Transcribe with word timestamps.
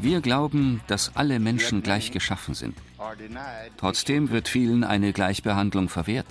Wir 0.00 0.20
glauben, 0.20 0.80
dass 0.86 1.16
alle 1.16 1.40
Menschen 1.40 1.82
gleich 1.82 2.12
geschaffen 2.12 2.54
sind. 2.54 2.76
Trotzdem 3.76 4.30
wird 4.30 4.46
vielen 4.46 4.84
eine 4.84 5.12
Gleichbehandlung 5.12 5.88
verwehrt. 5.88 6.26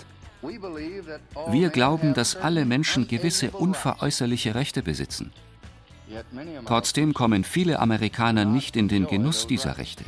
Wir 1.50 1.68
glauben, 1.68 2.14
dass 2.14 2.36
alle 2.36 2.64
Menschen 2.64 3.08
gewisse 3.08 3.50
unveräußerliche 3.50 4.54
Rechte 4.54 4.82
besitzen. 4.82 5.32
Trotzdem 6.64 7.12
kommen 7.12 7.44
viele 7.44 7.80
Amerikaner 7.80 8.46
nicht 8.46 8.76
in 8.76 8.88
den 8.88 9.06
Genuss 9.06 9.46
dieser 9.46 9.76
Rechte. 9.76 10.04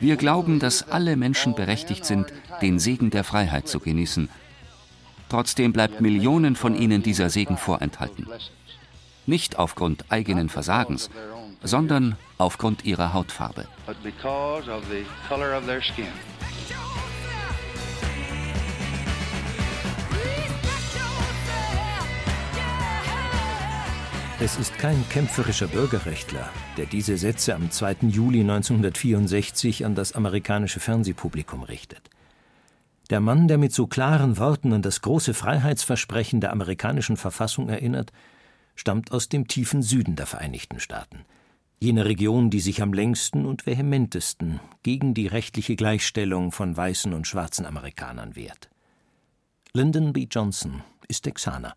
Wir 0.00 0.16
glauben, 0.16 0.58
dass 0.58 0.88
alle 0.88 1.14
Menschen 1.14 1.54
berechtigt 1.54 2.04
sind, 2.04 2.32
den 2.60 2.78
Segen 2.78 3.10
der 3.10 3.22
Freiheit 3.22 3.68
zu 3.68 3.78
genießen. 3.78 4.28
Trotzdem 5.28 5.72
bleibt 5.72 6.00
Millionen 6.00 6.56
von 6.56 6.74
ihnen 6.74 7.02
dieser 7.02 7.30
Segen 7.30 7.56
vorenthalten 7.56 8.26
nicht 9.30 9.58
aufgrund 9.58 10.04
eigenen 10.10 10.48
Versagens, 10.50 11.08
sondern 11.62 12.16
aufgrund 12.38 12.84
ihrer 12.84 13.12
Hautfarbe. 13.12 13.66
Es 24.42 24.56
ist 24.56 24.78
kein 24.78 25.06
kämpferischer 25.10 25.66
Bürgerrechtler, 25.66 26.48
der 26.78 26.86
diese 26.86 27.18
Sätze 27.18 27.54
am 27.54 27.70
2. 27.70 28.08
Juli 28.08 28.40
1964 28.40 29.84
an 29.84 29.94
das 29.94 30.14
amerikanische 30.14 30.80
Fernsehpublikum 30.80 31.62
richtet. 31.62 32.08
Der 33.10 33.20
Mann, 33.20 33.48
der 33.48 33.58
mit 33.58 33.74
so 33.74 33.86
klaren 33.86 34.38
Worten 34.38 34.72
an 34.72 34.80
das 34.80 35.02
große 35.02 35.34
Freiheitsversprechen 35.34 36.40
der 36.40 36.52
amerikanischen 36.52 37.18
Verfassung 37.18 37.68
erinnert, 37.68 38.12
stammt 38.76 39.12
aus 39.12 39.28
dem 39.28 39.46
tiefen 39.46 39.82
Süden 39.82 40.16
der 40.16 40.26
Vereinigten 40.26 40.80
Staaten, 40.80 41.26
jener 41.82 42.04
Region, 42.04 42.50
die 42.50 42.60
sich 42.60 42.82
am 42.82 42.92
längsten 42.92 43.46
und 43.46 43.64
vehementesten 43.64 44.60
gegen 44.82 45.14
die 45.14 45.26
rechtliche 45.26 45.76
Gleichstellung 45.76 46.52
von 46.52 46.76
weißen 46.76 47.14
und 47.14 47.26
schwarzen 47.26 47.64
Amerikanern 47.64 48.36
wehrt. 48.36 48.68
Lyndon 49.72 50.12
B. 50.12 50.26
Johnson 50.30 50.82
ist 51.08 51.22
Texaner 51.22 51.74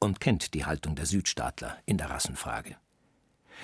und 0.00 0.20
kennt 0.20 0.54
die 0.54 0.64
Haltung 0.64 0.94
der 0.94 1.04
Südstaatler 1.04 1.76
in 1.84 1.98
der 1.98 2.08
Rassenfrage. 2.08 2.76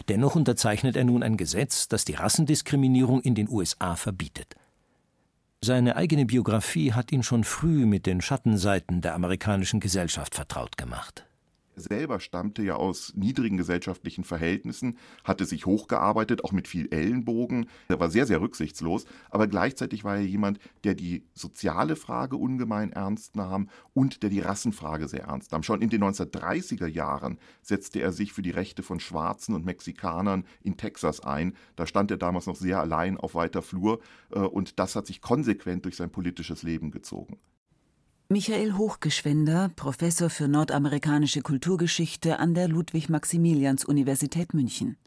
Dennoch 0.09 0.37
unterzeichnet 0.37 0.95
er 0.95 1.05
nun 1.05 1.23
ein 1.23 1.39
Gesetz, 1.39 1.89
das 1.89 2.05
die 2.05 2.15
Rassendiskriminierung 2.15 3.23
in 3.23 3.35
den 3.35 3.49
USA 3.49 3.97
verbietet. 3.97 4.55
Seine 5.63 5.97
eigene 5.97 6.27
Biografie 6.27 6.93
hat 6.93 7.11
ihn 7.13 7.23
schon 7.23 7.45
früh 7.45 7.87
mit 7.87 8.05
den 8.05 8.21
Schattenseiten 8.21 9.01
der 9.01 9.15
amerikanischen 9.15 9.81
Gesellschaft 9.81 10.35
vertraut 10.35 10.77
gemacht 10.77 11.28
selber 11.79 12.21
stammte 12.21 12.63
ja 12.63 12.77
aus 12.77 13.13
niedrigen 13.17 13.57
gesellschaftlichen 13.57 14.25
Verhältnissen, 14.25 14.97
hatte 15.25 15.45
sich 15.45 15.67
hochgearbeitet, 15.67 16.45
auch 16.45 16.53
mit 16.53 16.69
viel 16.69 16.89
Ellenbogen. 16.93 17.67
Er 17.89 18.01
war 18.01 18.11
sehr, 18.11 18.27
sehr 18.27 18.41
rücksichtslos, 18.41 19.07
aber 19.31 19.47
gleichzeitig 19.47 20.05
war 20.05 20.17
er 20.17 20.25
jemand, 20.25 20.59
der 20.85 20.95
die 20.95 21.25
soziale 21.35 21.97
Frage 21.97 22.37
ungemein 22.37 22.93
ernst 22.93 23.37
nahm 23.37 23.69
und 23.95 24.23
der 24.23 24.31
die 24.31 24.41
Rassenfrage 24.41 25.09
sehr 25.09 25.25
ernst 25.25 25.53
nahm. 25.53 25.63
Schon 25.63 25.83
in 25.83 25.91
den 25.91 26.03
1930er 26.03 26.87
Jahren 26.87 27.39
setzte 27.63 28.01
er 28.01 28.13
sich 28.13 28.33
für 28.33 28.43
die 28.43 28.51
Rechte 28.51 28.83
von 28.83 29.01
Schwarzen 29.01 29.55
und 29.55 29.65
Mexikanern 29.65 30.45
in 30.63 30.77
Texas 30.77 31.21
ein. 31.21 31.55
Da 31.77 31.87
stand 31.87 32.11
er 32.11 32.17
damals 32.17 32.47
noch 32.47 32.57
sehr 32.57 32.81
allein 32.81 33.17
auf 33.17 33.35
weiter 33.35 33.63
Flur 33.63 34.01
äh, 34.31 34.39
und 34.39 34.79
das 34.79 34.97
hat 34.97 35.07
sich 35.07 35.21
konsequent 35.21 35.85
durch 35.85 35.97
sein 35.97 36.11
politisches 36.11 36.63
Leben 36.63 36.91
gezogen. 36.91 37.39
Michael 38.31 38.75
Hochgeschwender, 38.75 39.71
Professor 39.75 40.29
für 40.29 40.49
nordamerikanische 40.49 41.41
Kulturgeschichte 41.41 42.39
an 42.39 42.53
der 42.53 42.69
Ludwig-Maximilians-Universität 42.69 44.53
München. 44.53 44.99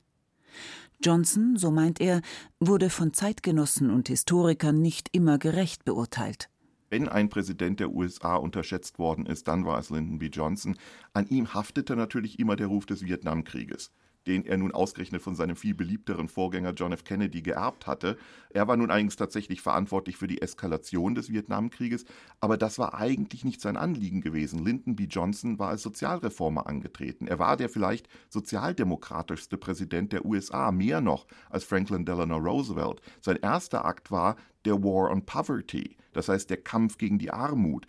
Johnson, 1.03 1.55
so 1.55 1.69
meint 1.69 2.01
er, 2.01 2.21
wurde 2.59 2.89
von 2.89 3.13
Zeitgenossen 3.13 3.91
und 3.91 4.07
Historikern 4.07 4.81
nicht 4.81 5.09
immer 5.11 5.37
gerecht 5.37 5.85
beurteilt. 5.85 6.49
Wenn 6.89 7.07
ein 7.07 7.29
Präsident 7.29 7.79
der 7.79 7.91
USA 7.91 8.37
unterschätzt 8.37 8.97
worden 8.97 9.27
ist, 9.27 9.47
dann 9.47 9.65
war 9.65 9.77
es 9.77 9.91
Lyndon 9.91 10.17
B. 10.17 10.29
Johnson. 10.33 10.75
An 11.13 11.27
ihm 11.27 11.53
haftete 11.53 11.95
natürlich 11.95 12.39
immer 12.39 12.55
der 12.55 12.67
Ruf 12.67 12.87
des 12.87 13.05
Vietnamkrieges 13.05 13.91
den 14.27 14.45
er 14.45 14.57
nun 14.57 14.71
ausgerechnet 14.71 15.21
von 15.21 15.35
seinem 15.35 15.55
viel 15.55 15.73
beliebteren 15.73 16.27
Vorgänger 16.27 16.73
John 16.73 16.91
F. 16.91 17.03
Kennedy 17.03 17.41
geerbt 17.41 17.87
hatte. 17.87 18.17
Er 18.49 18.67
war 18.67 18.77
nun 18.77 18.91
eigentlich 18.91 19.15
tatsächlich 19.15 19.61
verantwortlich 19.61 20.17
für 20.17 20.27
die 20.27 20.41
Eskalation 20.41 21.15
des 21.15 21.31
Vietnamkrieges, 21.31 22.05
aber 22.39 22.57
das 22.57 22.77
war 22.79 22.93
eigentlich 22.93 23.45
nicht 23.45 23.61
sein 23.61 23.77
Anliegen 23.77 24.21
gewesen. 24.21 24.63
Lyndon 24.63 24.95
B. 24.95 25.05
Johnson 25.05 25.59
war 25.59 25.69
als 25.69 25.81
Sozialreformer 25.81 26.67
angetreten. 26.67 27.27
Er 27.27 27.39
war 27.39 27.57
der 27.57 27.69
vielleicht 27.69 28.07
sozialdemokratischste 28.29 29.57
Präsident 29.57 30.13
der 30.13 30.25
USA, 30.25 30.71
mehr 30.71 31.01
noch 31.01 31.27
als 31.49 31.63
Franklin 31.63 32.05
Delano 32.05 32.37
Roosevelt. 32.37 33.01
Sein 33.21 33.37
erster 33.37 33.85
Akt 33.85 34.11
war 34.11 34.35
der 34.65 34.83
War 34.83 35.11
on 35.11 35.25
Poverty, 35.25 35.97
das 36.13 36.29
heißt 36.29 36.49
der 36.49 36.57
Kampf 36.57 36.97
gegen 36.97 37.17
die 37.17 37.31
Armut. 37.31 37.87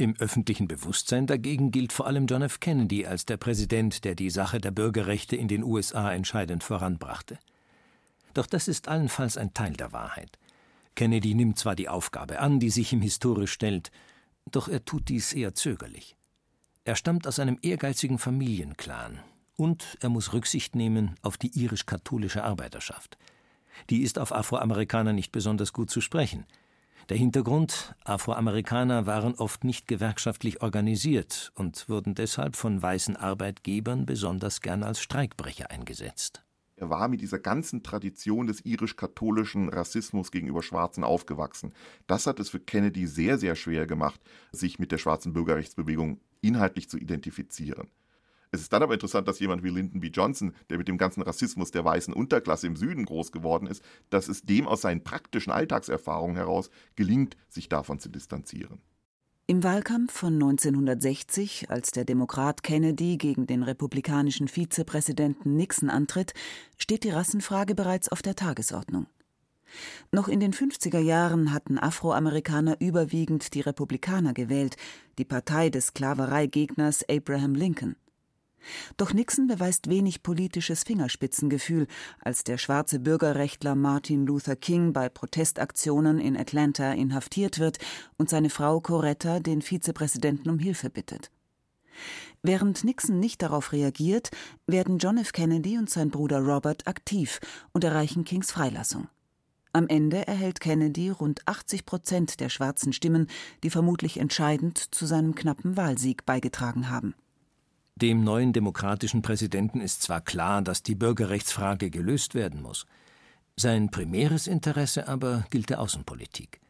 Im 0.00 0.14
öffentlichen 0.20 0.68
Bewusstsein 0.68 1.26
dagegen 1.26 1.72
gilt 1.72 1.92
vor 1.92 2.06
allem 2.06 2.26
John 2.28 2.42
F. 2.42 2.60
Kennedy 2.60 3.04
als 3.04 3.26
der 3.26 3.36
Präsident, 3.36 4.04
der 4.04 4.14
die 4.14 4.30
Sache 4.30 4.60
der 4.60 4.70
Bürgerrechte 4.70 5.34
in 5.34 5.48
den 5.48 5.64
USA 5.64 6.12
entscheidend 6.12 6.62
voranbrachte. 6.62 7.36
Doch 8.32 8.46
das 8.46 8.68
ist 8.68 8.86
allenfalls 8.86 9.36
ein 9.36 9.54
Teil 9.54 9.72
der 9.72 9.92
Wahrheit. 9.92 10.38
Kennedy 10.94 11.34
nimmt 11.34 11.58
zwar 11.58 11.74
die 11.74 11.88
Aufgabe 11.88 12.38
an, 12.38 12.60
die 12.60 12.70
sich 12.70 12.92
ihm 12.92 13.00
historisch 13.00 13.50
stellt, 13.50 13.90
doch 14.52 14.68
er 14.68 14.84
tut 14.84 15.08
dies 15.08 15.32
eher 15.32 15.56
zögerlich. 15.56 16.14
Er 16.84 16.94
stammt 16.94 17.26
aus 17.26 17.40
einem 17.40 17.58
ehrgeizigen 17.60 18.18
Familienclan 18.18 19.18
und 19.56 19.98
er 20.00 20.10
muss 20.10 20.32
Rücksicht 20.32 20.76
nehmen 20.76 21.16
auf 21.22 21.36
die 21.38 21.58
irisch-katholische 21.60 22.44
Arbeiterschaft. 22.44 23.18
Die 23.90 24.02
ist 24.02 24.20
auf 24.20 24.32
Afroamerikaner 24.32 25.12
nicht 25.12 25.32
besonders 25.32 25.72
gut 25.72 25.90
zu 25.90 26.00
sprechen– 26.00 26.46
der 27.08 27.16
Hintergrund, 27.16 27.94
Afroamerikaner 28.04 29.06
waren 29.06 29.34
oft 29.34 29.64
nicht 29.64 29.88
gewerkschaftlich 29.88 30.62
organisiert 30.62 31.52
und 31.54 31.88
wurden 31.88 32.14
deshalb 32.14 32.54
von 32.54 32.82
weißen 32.82 33.16
Arbeitgebern 33.16 34.04
besonders 34.04 34.60
gern 34.60 34.82
als 34.82 35.00
Streikbrecher 35.00 35.70
eingesetzt. 35.70 36.44
Er 36.76 36.90
war 36.90 37.08
mit 37.08 37.20
dieser 37.22 37.38
ganzen 37.38 37.82
Tradition 37.82 38.46
des 38.46 38.64
irisch-katholischen 38.64 39.68
Rassismus 39.68 40.30
gegenüber 40.30 40.62
Schwarzen 40.62 41.02
aufgewachsen. 41.02 41.72
Das 42.06 42.26
hat 42.26 42.38
es 42.38 42.50
für 42.50 42.60
Kennedy 42.60 43.06
sehr, 43.06 43.36
sehr 43.38 43.56
schwer 43.56 43.86
gemacht, 43.86 44.20
sich 44.52 44.78
mit 44.78 44.92
der 44.92 44.98
schwarzen 44.98 45.32
Bürgerrechtsbewegung 45.32 46.20
inhaltlich 46.40 46.88
zu 46.88 46.98
identifizieren. 46.98 47.88
Es 48.50 48.60
ist 48.60 48.72
dann 48.72 48.82
aber 48.82 48.94
interessant, 48.94 49.28
dass 49.28 49.40
jemand 49.40 49.62
wie 49.62 49.70
Lyndon 49.70 50.00
B. 50.00 50.08
Johnson, 50.08 50.54
der 50.70 50.78
mit 50.78 50.88
dem 50.88 50.98
ganzen 50.98 51.22
Rassismus 51.22 51.70
der 51.70 51.84
weißen 51.84 52.14
Unterklasse 52.14 52.66
im 52.66 52.76
Süden 52.76 53.04
groß 53.04 53.32
geworden 53.32 53.66
ist, 53.66 53.82
dass 54.10 54.28
es 54.28 54.42
dem 54.42 54.66
aus 54.66 54.80
seinen 54.80 55.04
praktischen 55.04 55.52
Alltagserfahrungen 55.52 56.36
heraus 56.36 56.70
gelingt, 56.96 57.36
sich 57.48 57.68
davon 57.68 57.98
zu 57.98 58.08
distanzieren. 58.08 58.80
Im 59.50 59.64
Wahlkampf 59.64 60.12
von 60.12 60.34
1960, 60.34 61.70
als 61.70 61.90
der 61.90 62.04
Demokrat 62.04 62.62
Kennedy 62.62 63.16
gegen 63.16 63.46
den 63.46 63.62
republikanischen 63.62 64.46
Vizepräsidenten 64.46 65.56
Nixon 65.56 65.88
antritt, 65.88 66.34
steht 66.76 67.02
die 67.04 67.10
Rassenfrage 67.10 67.74
bereits 67.74 68.10
auf 68.10 68.20
der 68.20 68.36
Tagesordnung. 68.36 69.06
Noch 70.12 70.28
in 70.28 70.40
den 70.40 70.52
50er 70.52 70.98
Jahren 70.98 71.52
hatten 71.52 71.78
Afroamerikaner 71.78 72.76
überwiegend 72.80 73.54
die 73.54 73.60
Republikaner 73.60 74.34
gewählt, 74.34 74.76
die 75.18 75.24
Partei 75.24 75.70
des 75.70 75.88
Sklavereigegners 75.88 77.08
Abraham 77.08 77.54
Lincoln. 77.54 77.96
Doch 78.96 79.12
Nixon 79.12 79.46
beweist 79.46 79.88
wenig 79.88 80.22
politisches 80.22 80.82
Fingerspitzengefühl, 80.82 81.86
als 82.20 82.44
der 82.44 82.58
schwarze 82.58 82.98
Bürgerrechtler 82.98 83.74
Martin 83.74 84.26
Luther 84.26 84.56
King 84.56 84.92
bei 84.92 85.08
Protestaktionen 85.08 86.18
in 86.18 86.36
Atlanta 86.36 86.92
inhaftiert 86.92 87.58
wird 87.58 87.78
und 88.16 88.28
seine 88.28 88.50
Frau 88.50 88.80
Coretta 88.80 89.40
den 89.40 89.62
Vizepräsidenten 89.62 90.50
um 90.50 90.58
Hilfe 90.58 90.90
bittet. 90.90 91.30
Während 92.42 92.84
Nixon 92.84 93.18
nicht 93.18 93.42
darauf 93.42 93.72
reagiert, 93.72 94.30
werden 94.66 94.98
John 94.98 95.18
F. 95.18 95.32
Kennedy 95.32 95.76
und 95.76 95.90
sein 95.90 96.10
Bruder 96.10 96.40
Robert 96.40 96.86
aktiv 96.86 97.40
und 97.72 97.82
erreichen 97.82 98.24
Kings 98.24 98.52
Freilassung. 98.52 99.08
Am 99.72 99.86
Ende 99.88 100.26
erhält 100.26 100.60
Kennedy 100.60 101.10
rund 101.10 101.46
80 101.46 101.84
Prozent 101.84 102.40
der 102.40 102.48
schwarzen 102.48 102.92
Stimmen, 102.92 103.26
die 103.62 103.70
vermutlich 103.70 104.18
entscheidend 104.18 104.94
zu 104.94 105.06
seinem 105.06 105.34
knappen 105.34 105.76
Wahlsieg 105.76 106.24
beigetragen 106.24 106.90
haben. 106.90 107.14
Dem 108.00 108.22
neuen 108.22 108.52
demokratischen 108.52 109.22
Präsidenten 109.22 109.80
ist 109.80 110.02
zwar 110.02 110.20
klar, 110.20 110.62
dass 110.62 110.84
die 110.84 110.94
Bürgerrechtsfrage 110.94 111.90
gelöst 111.90 112.36
werden 112.36 112.62
muss. 112.62 112.86
Sein 113.56 113.90
primäres 113.90 114.46
Interesse 114.46 115.08
aber 115.08 115.44
gilt 115.50 115.68
der 115.70 115.80
Außenpolitik. 115.80 116.60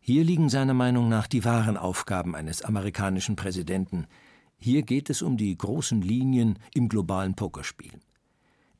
Hier 0.00 0.24
liegen 0.24 0.48
seiner 0.48 0.72
Meinung 0.72 1.10
nach 1.10 1.26
die 1.26 1.44
wahren 1.44 1.76
Aufgaben 1.76 2.34
eines 2.34 2.62
amerikanischen 2.62 3.36
Präsidenten. 3.36 4.06
Hier 4.56 4.80
geht 4.80 5.10
es 5.10 5.20
um 5.20 5.36
die 5.36 5.54
großen 5.54 6.00
Linien 6.00 6.58
im 6.72 6.88
globalen 6.88 7.34
Pokerspiel. 7.34 7.92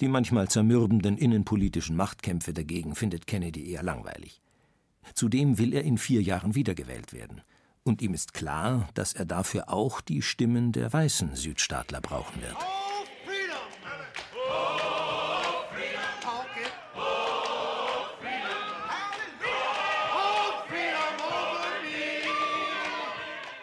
Die 0.00 0.08
manchmal 0.08 0.48
zermürbenden 0.48 1.18
innenpolitischen 1.18 1.96
Machtkämpfe 1.96 2.54
dagegen 2.54 2.94
findet 2.94 3.26
Kennedy 3.26 3.70
eher 3.70 3.82
langweilig. 3.82 4.40
Zudem 5.12 5.58
will 5.58 5.74
er 5.74 5.84
in 5.84 5.98
vier 5.98 6.22
Jahren 6.22 6.54
wiedergewählt 6.54 7.12
werden. 7.12 7.42
Und 7.82 8.02
ihm 8.02 8.12
ist 8.12 8.34
klar, 8.34 8.88
dass 8.94 9.14
er 9.14 9.24
dafür 9.24 9.72
auch 9.72 10.00
die 10.00 10.22
Stimmen 10.22 10.72
der 10.72 10.92
weißen 10.92 11.34
Südstaatler 11.34 12.00
brauchen 12.00 12.42
wird. 12.42 12.56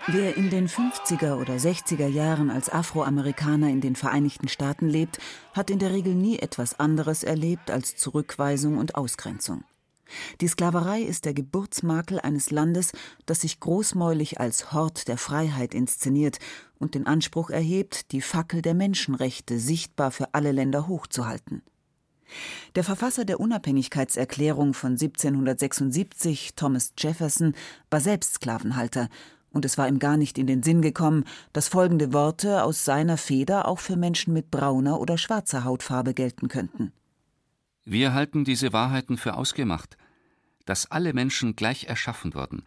Wer 0.10 0.38
in 0.38 0.50
den 0.50 0.70
50er 0.70 1.36
oder 1.36 1.56
60er 1.56 2.08
Jahren 2.08 2.50
als 2.50 2.70
Afroamerikaner 2.70 3.70
in 3.70 3.82
den 3.82 3.98
Vereinigten 3.98 4.48
Staaten 4.48 4.88
lebt, 4.88 5.20
hat 5.54 5.70
in 5.70 5.80
der 5.80 5.92
Regel 5.92 6.16
nie 6.16 6.40
etwas 6.40 6.80
anderes 6.80 7.24
erlebt 7.24 7.70
als 7.70 7.98
Zurückweisung 7.98 8.78
und 8.78 8.96
Ausgrenzung. 8.96 9.66
Die 10.42 10.48
Sklaverei 10.48 11.02
ist 11.02 11.26
der 11.26 11.34
Geburtsmakel 11.34 12.20
eines 12.20 12.52
Landes, 12.52 12.92
das 13.26 13.42
sich 13.42 13.60
großmäulig 13.60 14.40
als 14.40 14.72
Hort 14.72 15.08
der 15.08 15.18
Freiheit 15.18 15.74
inszeniert 15.74 16.40
und 16.80 16.96
den 16.96 17.08
Anspruch 17.08 17.50
erhebt, 17.50 18.12
die 18.12 18.22
Fackel 18.22 18.62
der 18.62 18.74
Menschenrechte 18.74 19.60
sichtbar 19.60 20.12
für 20.12 20.34
alle 20.34 20.52
Länder 20.52 20.88
hochzuhalten. 20.88 21.62
Der 22.76 22.84
Verfasser 22.84 23.26
der 23.26 23.40
Unabhängigkeitserklärung 23.40 24.74
von 24.74 24.92
1776, 24.92 26.56
Thomas 26.56 26.94
Jefferson, 26.98 27.54
war 27.90 28.02
selbst 28.02 28.36
Sklavenhalter 28.36 29.10
und 29.52 29.66
es 29.66 29.78
war 29.78 29.88
ihm 29.88 30.00
gar 30.00 30.18
nicht 30.18 30.38
in 30.38 30.48
den 30.48 30.62
Sinn 30.62 30.82
gekommen, 30.82 31.24
dass 31.54 31.70
folgende 31.70 32.14
Worte 32.14 32.64
aus 32.64 32.86
seiner 32.86 33.18
Feder 33.18 33.68
auch 33.68 33.80
für 33.80 33.96
Menschen 33.96 34.34
mit 34.34 34.52
brauner 34.52 35.00
oder 35.00 35.18
schwarzer 35.18 35.64
Hautfarbe 35.64 36.14
gelten 36.14 36.48
könnten. 36.50 36.92
Wir 37.90 38.14
halten 38.14 38.44
diese 38.44 38.74
Wahrheiten 38.74 39.16
für 39.16 39.36
ausgemacht, 39.36 39.96
dass 40.66 40.92
alle 40.92 41.14
Menschen 41.14 41.56
gleich 41.56 41.86
erschaffen 41.86 42.34
wurden, 42.34 42.66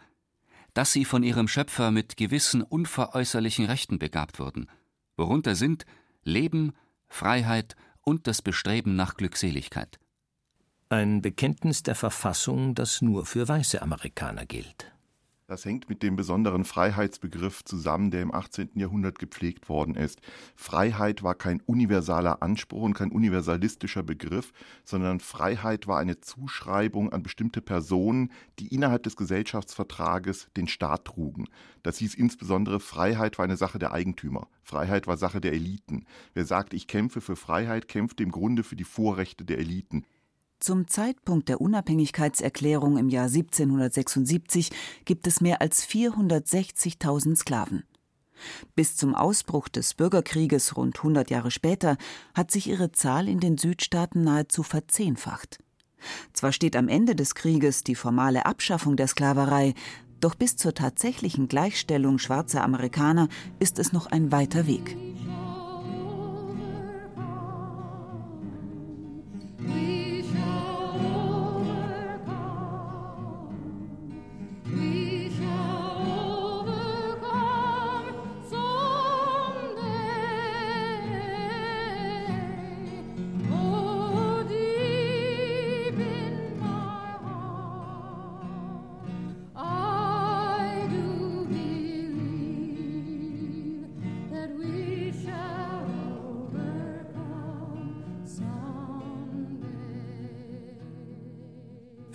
dass 0.73 0.93
sie 0.93 1.05
von 1.05 1.23
ihrem 1.23 1.47
Schöpfer 1.47 1.91
mit 1.91 2.17
gewissen 2.17 2.63
unveräußerlichen 2.63 3.67
Rechten 3.67 3.99
begabt 3.99 4.39
wurden, 4.39 4.71
worunter 5.19 5.57
sind 5.57 5.85
Leben, 6.25 6.73
Freiheit 7.07 7.77
und 8.01 8.27
das 8.27 8.41
Bestreben 8.41 8.97
nach 8.97 9.15
Glückseligkeit. 9.15 10.01
Ein 10.89 11.21
Bekenntnis 11.21 11.83
der 11.83 11.97
Verfassung, 11.97 12.75
das 12.75 13.03
nur 13.03 13.27
für 13.27 13.47
weiße 13.47 13.83
Amerikaner 13.83 14.47
gilt. 14.47 14.91
Das 15.51 15.65
hängt 15.65 15.89
mit 15.89 16.05
dem 16.05 16.15
besonderen 16.15 16.63
Freiheitsbegriff 16.63 17.65
zusammen, 17.65 18.13
der 18.13 18.23
im 18.23 18.33
18. 18.33 18.71
Jahrhundert 18.75 19.19
gepflegt 19.19 19.69
worden 19.69 19.97
ist. 19.97 20.21
Freiheit 20.55 21.25
war 21.25 21.35
kein 21.35 21.61
universaler 21.63 22.41
Anspruch 22.41 22.83
und 22.83 22.95
kein 22.95 23.11
universalistischer 23.11 24.05
Begriff, 24.05 24.53
sondern 24.85 25.19
Freiheit 25.19 25.89
war 25.89 25.99
eine 25.99 26.21
Zuschreibung 26.21 27.13
an 27.13 27.25
bestimmte 27.25 27.63
Personen, 27.63 28.31
die 28.61 28.69
innerhalb 28.69 29.03
des 29.03 29.17
Gesellschaftsvertrages 29.17 30.51
den 30.57 30.69
Staat 30.69 31.07
trugen. 31.07 31.49
Das 31.83 31.99
hieß 31.99 32.15
insbesondere, 32.15 32.79
Freiheit 32.79 33.37
war 33.39 33.45
eine 33.45 33.57
Sache 33.57 33.81
der 33.81 33.91
Eigentümer. 33.91 34.47
Freiheit 34.63 35.09
war 35.09 35.17
Sache 35.17 35.41
der 35.41 35.53
Eliten. 35.53 36.07
Wer 36.33 36.45
sagt, 36.45 36.75
ich 36.75 36.87
kämpfe 36.87 37.21
für 37.21 37.35
Freiheit, 37.35 37.89
kämpft 37.89 38.21
im 38.21 38.31
Grunde 38.31 38.63
für 38.63 38.77
die 38.77 38.85
Vorrechte 38.85 39.45
der 39.45 39.59
Eliten. 39.59 40.05
Zum 40.61 40.89
Zeitpunkt 40.89 41.49
der 41.49 41.63
Unabhängigkeitserklärung 41.63 42.99
im 42.99 43.09
Jahr 43.09 43.29
1776 43.29 44.71
gibt 45.07 45.27
es 45.27 45.41
mehr 45.41 45.63
als 45.63 45.89
460.000 45.89 47.37
Sklaven. 47.37 47.85
Bis 48.75 48.95
zum 48.95 49.15
Ausbruch 49.15 49.69
des 49.69 49.95
Bürgerkrieges 49.95 50.77
rund 50.77 50.99
100 50.99 51.31
Jahre 51.31 51.51
später 51.51 51.97
hat 52.35 52.51
sich 52.51 52.69
ihre 52.69 52.93
Zahl 52.93 53.27
in 53.27 53.41
den 53.41 53.57
Südstaaten 53.57 54.23
nahezu 54.23 54.63
verzehnfacht. 54.63 55.59
Zwar 56.35 56.53
steht 56.53 56.77
am 56.77 56.89
Ende 56.89 57.15
des 57.15 57.35
Krieges 57.35 57.83
die 57.83 57.95
formale 57.95 58.45
Abschaffung 58.45 58.97
der 58.97 59.09
Sklaverei, 59.09 59.73
doch 60.21 60.35
bis 60.35 60.57
zur 60.57 60.75
tatsächlichen 60.75 61.49
Gleichstellung 61.49 62.19
schwarzer 62.19 62.63
Amerikaner 62.63 63.29
ist 63.61 63.79
es 63.79 63.95
noch 63.95 64.07
ein 64.09 64.31
weiter 64.31 64.67
Weg. 64.67 64.95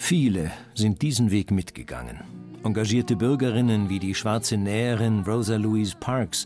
Viele 0.07 0.51
sind 0.75 1.01
diesen 1.01 1.31
Weg 1.31 1.49
mitgegangen. 1.49 2.19
Engagierte 2.63 3.15
Bürgerinnen 3.15 3.89
wie 3.89 3.97
die 3.97 4.13
schwarze 4.13 4.55
Näherin 4.55 5.23
Rosa 5.23 5.55
Louise 5.55 5.95
Parks, 5.99 6.45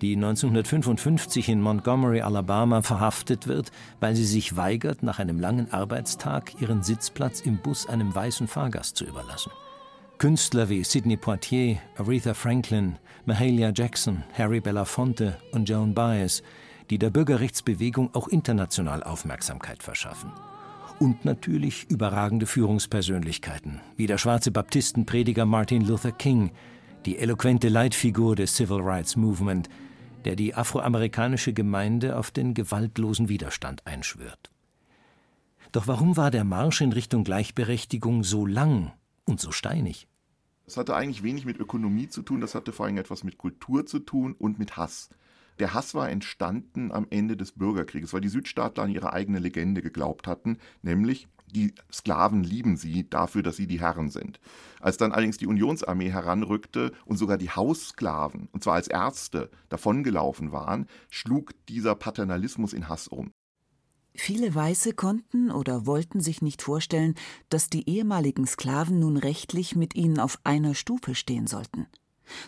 die 0.00 0.16
1955 0.16 1.48
in 1.48 1.60
Montgomery, 1.60 2.22
Alabama 2.22 2.82
verhaftet 2.82 3.46
wird, 3.46 3.70
weil 4.00 4.16
sie 4.16 4.24
sich 4.24 4.56
weigert, 4.56 5.04
nach 5.04 5.20
einem 5.20 5.38
langen 5.38 5.72
Arbeitstag 5.72 6.60
ihren 6.60 6.82
Sitzplatz 6.82 7.42
im 7.42 7.58
Bus 7.58 7.88
einem 7.88 8.12
weißen 8.12 8.48
Fahrgast 8.48 8.96
zu 8.96 9.04
überlassen. 9.04 9.52
Künstler 10.18 10.68
wie 10.68 10.82
Sidney 10.82 11.16
Poitier, 11.16 11.78
Aretha 11.96 12.34
Franklin, 12.34 12.98
Mahalia 13.24 13.70
Jackson, 13.72 14.24
Harry 14.36 14.58
Belafonte 14.58 15.38
und 15.52 15.68
Joan 15.68 15.94
Baez, 15.94 16.42
die 16.90 16.98
der 16.98 17.10
Bürgerrechtsbewegung 17.10 18.12
auch 18.16 18.26
international 18.26 19.04
Aufmerksamkeit 19.04 19.84
verschaffen 19.84 20.32
und 20.98 21.24
natürlich 21.24 21.90
überragende 21.90 22.46
Führungspersönlichkeiten, 22.46 23.80
wie 23.96 24.06
der 24.06 24.18
schwarze 24.18 24.50
Baptistenprediger 24.50 25.46
Martin 25.46 25.84
Luther 25.86 26.12
King, 26.12 26.52
die 27.04 27.18
eloquente 27.18 27.68
Leitfigur 27.68 28.36
des 28.36 28.56
Civil 28.56 28.80
Rights 28.80 29.16
Movement, 29.16 29.68
der 30.24 30.36
die 30.36 30.54
afroamerikanische 30.54 31.52
Gemeinde 31.52 32.16
auf 32.16 32.30
den 32.30 32.54
gewaltlosen 32.54 33.28
Widerstand 33.28 33.86
einschwört. 33.86 34.50
Doch 35.72 35.86
warum 35.86 36.16
war 36.16 36.30
der 36.30 36.44
Marsch 36.44 36.80
in 36.80 36.92
Richtung 36.92 37.22
Gleichberechtigung 37.24 38.24
so 38.24 38.46
lang 38.46 38.92
und 39.24 39.40
so 39.40 39.52
steinig? 39.52 40.08
Das 40.64 40.76
hatte 40.76 40.96
eigentlich 40.96 41.22
wenig 41.22 41.44
mit 41.44 41.58
Ökonomie 41.58 42.08
zu 42.08 42.22
tun, 42.22 42.40
das 42.40 42.54
hatte 42.54 42.72
vor 42.72 42.86
allem 42.86 42.98
etwas 42.98 43.22
mit 43.22 43.38
Kultur 43.38 43.86
zu 43.86 44.00
tun 44.00 44.34
und 44.36 44.58
mit 44.58 44.76
Hass. 44.76 45.10
Der 45.58 45.74
Hass 45.74 45.94
war 45.94 46.10
entstanden 46.10 46.92
am 46.92 47.06
Ende 47.10 47.36
des 47.36 47.52
Bürgerkrieges, 47.52 48.12
weil 48.12 48.20
die 48.20 48.28
Südstaatler 48.28 48.84
an 48.84 48.90
ihre 48.90 49.12
eigene 49.12 49.38
Legende 49.38 49.82
geglaubt 49.82 50.26
hatten, 50.26 50.58
nämlich 50.82 51.28
die 51.54 51.74
Sklaven 51.92 52.42
lieben 52.42 52.76
sie 52.76 53.08
dafür, 53.08 53.42
dass 53.42 53.56
sie 53.56 53.66
die 53.66 53.80
Herren 53.80 54.10
sind. 54.10 54.40
Als 54.80 54.96
dann 54.96 55.12
allerdings 55.12 55.38
die 55.38 55.46
Unionsarmee 55.46 56.10
heranrückte 56.10 56.92
und 57.04 57.16
sogar 57.16 57.38
die 57.38 57.50
Haussklaven, 57.50 58.48
und 58.52 58.64
zwar 58.64 58.74
als 58.74 58.88
Ärzte, 58.88 59.50
davongelaufen 59.68 60.52
waren, 60.52 60.86
schlug 61.08 61.52
dieser 61.66 61.94
Paternalismus 61.94 62.72
in 62.72 62.88
Hass 62.88 63.08
um. 63.08 63.30
Viele 64.14 64.54
Weiße 64.54 64.94
konnten 64.94 65.50
oder 65.50 65.86
wollten 65.86 66.20
sich 66.20 66.40
nicht 66.40 66.62
vorstellen, 66.62 67.14
dass 67.50 67.68
die 67.68 67.88
ehemaligen 67.88 68.46
Sklaven 68.46 68.98
nun 68.98 69.16
rechtlich 69.16 69.76
mit 69.76 69.94
ihnen 69.94 70.18
auf 70.18 70.38
einer 70.42 70.74
Stufe 70.74 71.14
stehen 71.14 71.46
sollten. 71.46 71.86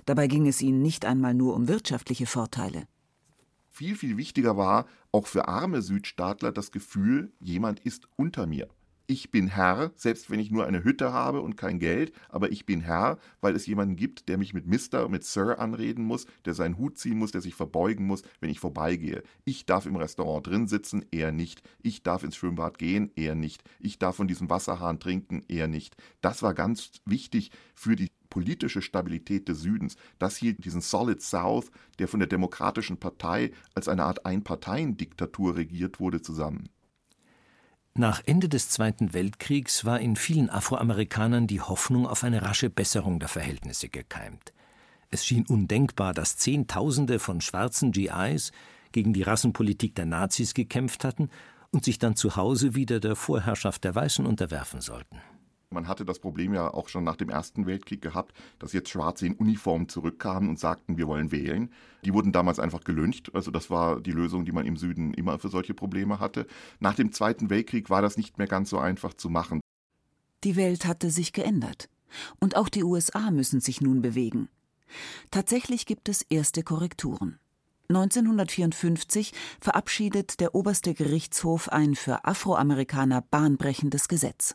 Dabei 0.07 0.27
ging 0.27 0.47
es 0.47 0.61
ihnen 0.61 0.83
nicht 0.83 1.05
einmal 1.05 1.35
nur 1.35 1.55
um 1.55 1.69
wirtschaftliche 1.69 2.27
Vorteile 2.27 2.87
viel, 3.79 3.95
viel 3.95 4.17
wichtiger 4.17 4.57
war 4.57 4.87
auch 5.13 5.29
für 5.29 5.47
arme 5.47 5.83
Südstaatler 5.83 6.51
das 6.51 6.73
Gefühl, 6.73 7.31
jemand 7.39 7.79
ist 7.79 8.09
unter 8.17 8.49
mir. 8.49 8.67
Ich 9.07 9.31
bin 9.31 9.47
Herr, 9.47 9.93
selbst 9.95 10.31
wenn 10.31 10.41
ich 10.41 10.51
nur 10.51 10.67
eine 10.67 10.83
Hütte 10.83 11.13
habe 11.13 11.41
und 11.43 11.57
kein 11.57 11.79
Geld, 11.79 12.13
aber 12.29 12.51
ich 12.51 12.67
bin 12.67 12.81
Herr, 12.81 13.19
weil 13.41 13.55
es 13.55 13.67
jemanden 13.67 13.95
gibt, 13.95 14.29
der 14.29 14.37
mich 14.37 14.53
mit 14.53 14.67
Mister 14.67 15.09
mit 15.09 15.23
Sir 15.23 15.61
anreden 15.61 16.05
muss, 16.05 16.27
der 16.45 16.55
seinen 16.55 16.77
Hut 16.77 16.99
ziehen 16.99 17.19
muss, 17.19 17.31
der 17.31 17.41
sich 17.41 17.55
verbeugen 17.55 18.05
muss, 18.05 18.23
wenn 18.41 18.51
ich 18.51 18.59
vorbeigehe. 18.59 19.23
Ich 19.45 19.65
darf 19.65 19.87
im 19.87 19.97
Restaurant 19.97 20.45
drin 20.45 20.67
sitzen, 20.67 21.07
er 21.13 21.31
nicht. 21.31 21.63
Ich 21.81 22.03
darf 22.03 22.25
ins 22.25 22.35
Schwimmbad 22.35 22.79
gehen, 22.79 23.13
er 23.15 23.37
nicht. 23.37 23.63
Ich 23.79 24.01
darf 24.01 24.17
von 24.17 24.27
diesem 24.27 24.51
Wasserhahn 24.51 24.99
trinken, 24.99 25.45
er 25.47 25.69
nicht. 25.69 25.97
Das 26.21 26.43
war 26.43 26.53
ganz 26.53 26.91
wichtig 27.07 27.53
für 27.75 27.95
die 27.95 28.09
politische 28.31 28.83
Stabilität 28.83 29.49
des 29.49 29.61
Südens, 29.61 29.97
das 30.19 30.37
hielt 30.37 30.65
diesen 30.65 30.81
Solid 30.81 31.23
South, 31.23 31.71
der 31.99 32.09
von 32.09 32.21
der 32.21 32.29
Demokratischen 32.29 32.99
Partei 32.99 33.53
als 33.75 33.89
eine 33.89 34.05
Art 34.05 34.27
Einparteiendiktatur 34.27 35.57
regiert 35.57 36.01
wurde, 36.01 36.23
zusammen. 36.23 36.69
Nach 37.95 38.23
Ende 38.25 38.49
des 38.49 38.71
Zweiten 38.71 39.13
Weltkriegs 39.13 39.85
war 39.85 39.99
in 39.99 40.15
vielen 40.15 40.51
Afroamerikanern 40.51 41.49
die 41.49 41.61
Hoffnung 41.61 42.07
auf 42.07 42.23
eine 42.23 42.43
rasche 42.43 42.71
Besserung 42.71 43.19
der 43.19 43.29
Verhältnisse 43.29 43.89
gekeimt. 43.89 44.53
Es 45.11 45.27
schien 45.27 45.47
undenkbar, 45.47 46.13
dass 46.13 46.37
Zehntausende 46.37 47.19
von 47.19 47.41
schwarzen 47.41 47.93
GIs 47.93 48.53
gegen 48.93 49.13
die 49.13 49.23
Rassenpolitik 49.23 49.95
der 49.95 50.07
Nazis 50.07 50.55
gekämpft 50.55 51.03
hatten 51.03 51.31
und 51.71 51.85
sich 51.85 51.99
dann 51.99 52.15
zu 52.15 52.37
Hause 52.37 52.75
wieder 52.75 53.01
der 53.01 53.17
Vorherrschaft 53.17 53.85
der 53.85 53.95
Weißen 53.95 54.27
unterwerfen 54.27 54.81
sollten. 54.81 55.21
Man 55.71 55.87
hatte 55.87 56.07
das 56.07 56.19
Problem 56.19 56.55
ja 56.55 56.73
auch 56.73 56.89
schon 56.89 57.05
nach 57.05 57.17
dem 57.17 57.29
Ersten 57.29 57.67
Weltkrieg 57.67 58.01
gehabt, 58.01 58.33
dass 58.59 58.73
jetzt 58.73 58.89
Schwarze 58.89 59.27
in 59.27 59.35
Uniform 59.35 59.89
zurückkamen 59.89 60.49
und 60.49 60.59
sagten, 60.59 60.97
wir 60.97 61.07
wollen 61.07 61.31
wählen. 61.31 61.71
Die 62.07 62.15
wurden 62.15 62.33
damals 62.33 62.59
einfach 62.59 62.85
gelüncht. 62.85 63.35
Also 63.35 63.51
das 63.51 63.69
war 63.69 64.01
die 64.01 64.13
Lösung, 64.13 64.47
die 64.47 64.53
man 64.53 64.65
im 64.65 64.79
Süden 64.79 65.13
immer 65.13 65.39
für 65.39 65.51
solche 65.51 65.75
Probleme 65.75 66.21
hatte. 66.21 66.47
Nach 66.81 66.95
dem 66.95 67.13
Zweiten 67.13 67.51
Weltkrieg 67.51 67.91
war 67.91 68.01
das 68.01 68.17
nicht 68.17 68.39
mehr 68.39 68.47
ganz 68.47 68.71
so 68.71 68.79
einfach 68.79 69.13
zu 69.13 69.29
machen. 69.29 69.61
Die 70.43 70.57
Welt 70.57 70.87
hatte 70.87 71.11
sich 71.11 71.35
geändert. 71.35 71.91
Und 72.41 72.57
auch 72.57 72.71
die 72.71 72.85
USA 72.85 73.31
müssen 73.31 73.61
sich 73.61 73.83
nun 73.83 74.01
bewegen. 74.01 74.49
Tatsächlich 75.31 75.85
gibt 75.85 76.09
es 76.09 76.23
erste 76.23 76.63
Korrekturen. 76.63 77.39
1954 77.91 79.35
verabschiedet 79.61 80.41
der 80.41 80.55
oberste 80.55 80.95
Gerichtshof 80.95 81.69
ein 81.69 81.95
für 81.95 82.25
Afroamerikaner 82.25 83.21
bahnbrechendes 83.21 84.09
Gesetz. 84.09 84.55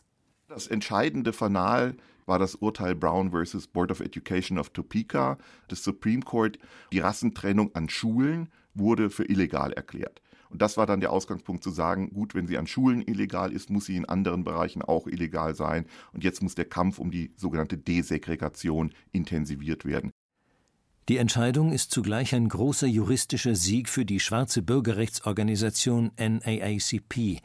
Das 0.54 0.68
entscheidende 0.68 1.32
Fanal 1.32 1.96
war 2.26 2.38
das 2.38 2.54
Urteil 2.54 2.94
Brown 2.94 3.32
versus 3.32 3.66
Board 3.66 3.90
of 3.90 3.98
Education 3.98 4.56
of 4.56 4.70
Topeka 4.70 5.36
des 5.68 5.82
Supreme 5.82 6.22
Court. 6.22 6.60
Die 6.92 7.00
Rassentrennung 7.00 7.74
an 7.74 7.88
Schulen 7.88 8.48
wurde 8.72 9.10
für 9.10 9.28
illegal 9.28 9.72
erklärt. 9.72 10.22
Und 10.50 10.62
das 10.62 10.76
war 10.76 10.86
dann 10.86 11.00
der 11.00 11.10
Ausgangspunkt 11.10 11.64
zu 11.64 11.70
sagen, 11.70 12.10
gut, 12.10 12.36
wenn 12.36 12.46
sie 12.46 12.56
an 12.56 12.68
Schulen 12.68 13.02
illegal 13.02 13.52
ist, 13.52 13.68
muss 13.68 13.86
sie 13.86 13.96
in 13.96 14.04
anderen 14.04 14.44
Bereichen 14.44 14.80
auch 14.80 15.08
illegal 15.08 15.56
sein. 15.56 15.86
Und 16.12 16.22
jetzt 16.22 16.40
muss 16.40 16.54
der 16.54 16.66
Kampf 16.66 17.00
um 17.00 17.10
die 17.10 17.32
sogenannte 17.36 17.76
Desegregation 17.76 18.94
intensiviert 19.10 19.84
werden. 19.84 20.12
Die 21.08 21.16
Entscheidung 21.16 21.72
ist 21.72 21.90
zugleich 21.90 22.32
ein 22.32 22.48
großer 22.48 22.86
juristischer 22.86 23.56
Sieg 23.56 23.88
für 23.88 24.04
die 24.04 24.20
schwarze 24.20 24.62
Bürgerrechtsorganisation 24.62 26.12
NAACP, 26.16 27.40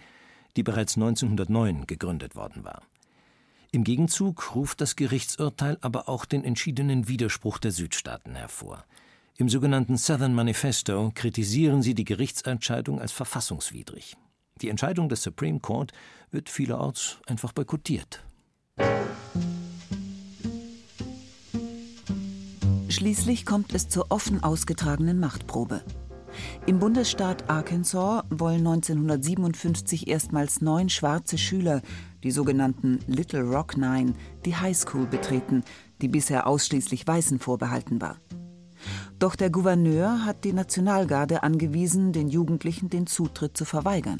die 0.56 0.64
bereits 0.64 0.96
1909 0.96 1.88
gegründet 1.88 2.36
worden 2.36 2.64
war. 2.64 2.84
Im 3.72 3.84
Gegenzug 3.84 4.56
ruft 4.56 4.82
das 4.82 4.96
Gerichtsurteil 4.96 5.78
aber 5.82 6.10
auch 6.10 6.26
den 6.26 6.44
entschiedenen 6.44 7.08
Widerspruch 7.08 7.60
der 7.60 7.72
Südstaaten 7.72 8.34
hervor. 8.34 8.84
Im 9.38 9.48
sogenannten 9.48 9.96
Southern 9.96 10.34
Manifesto 10.34 11.12
kritisieren 11.14 11.84
sie 11.84 11.94
die 11.94 12.04
Gerichtsentscheidung 12.04 13.00
als 13.00 13.12
verfassungswidrig. 13.12 14.18
Die 14.62 14.70
Entscheidung 14.70 15.08
des 15.08 15.22
Supreme 15.22 15.60
Court 15.60 15.92
wird 16.32 16.50
vielerorts 16.50 17.20
einfach 17.28 17.54
boykottiert. 17.54 18.24
Schließlich 22.90 23.46
kommt 23.46 23.74
es 23.76 23.88
zur 23.88 24.08
offen 24.10 24.44
ausgetragenen 24.44 25.20
Machtprobe. 25.20 25.84
Im 26.70 26.78
Bundesstaat 26.78 27.50
Arkansas 27.50 28.26
wollen 28.30 28.68
1957 28.68 30.08
erstmals 30.08 30.62
neun 30.62 30.88
schwarze 30.90 31.40
Schüler, 31.40 31.82
die 32.22 32.30
sogenannten 32.30 33.00
Little 33.08 33.42
Rock 33.42 33.76
Nine, 33.76 34.14
die 34.46 34.56
Highschool 34.56 35.08
betreten, 35.08 35.64
die 36.00 36.10
bisher 36.10 36.46
ausschließlich 36.46 37.08
Weißen 37.08 37.40
vorbehalten 37.40 38.00
war. 38.02 38.18
Doch 39.18 39.36
der 39.36 39.50
Gouverneur 39.50 40.26
hat 40.26 40.44
die 40.44 40.54
Nationalgarde 40.54 41.42
angewiesen, 41.42 42.14
den 42.14 42.30
Jugendlichen 42.30 42.92
den 42.92 43.08
Zutritt 43.08 43.58
zu 43.58 43.66
verweigern. 43.66 44.18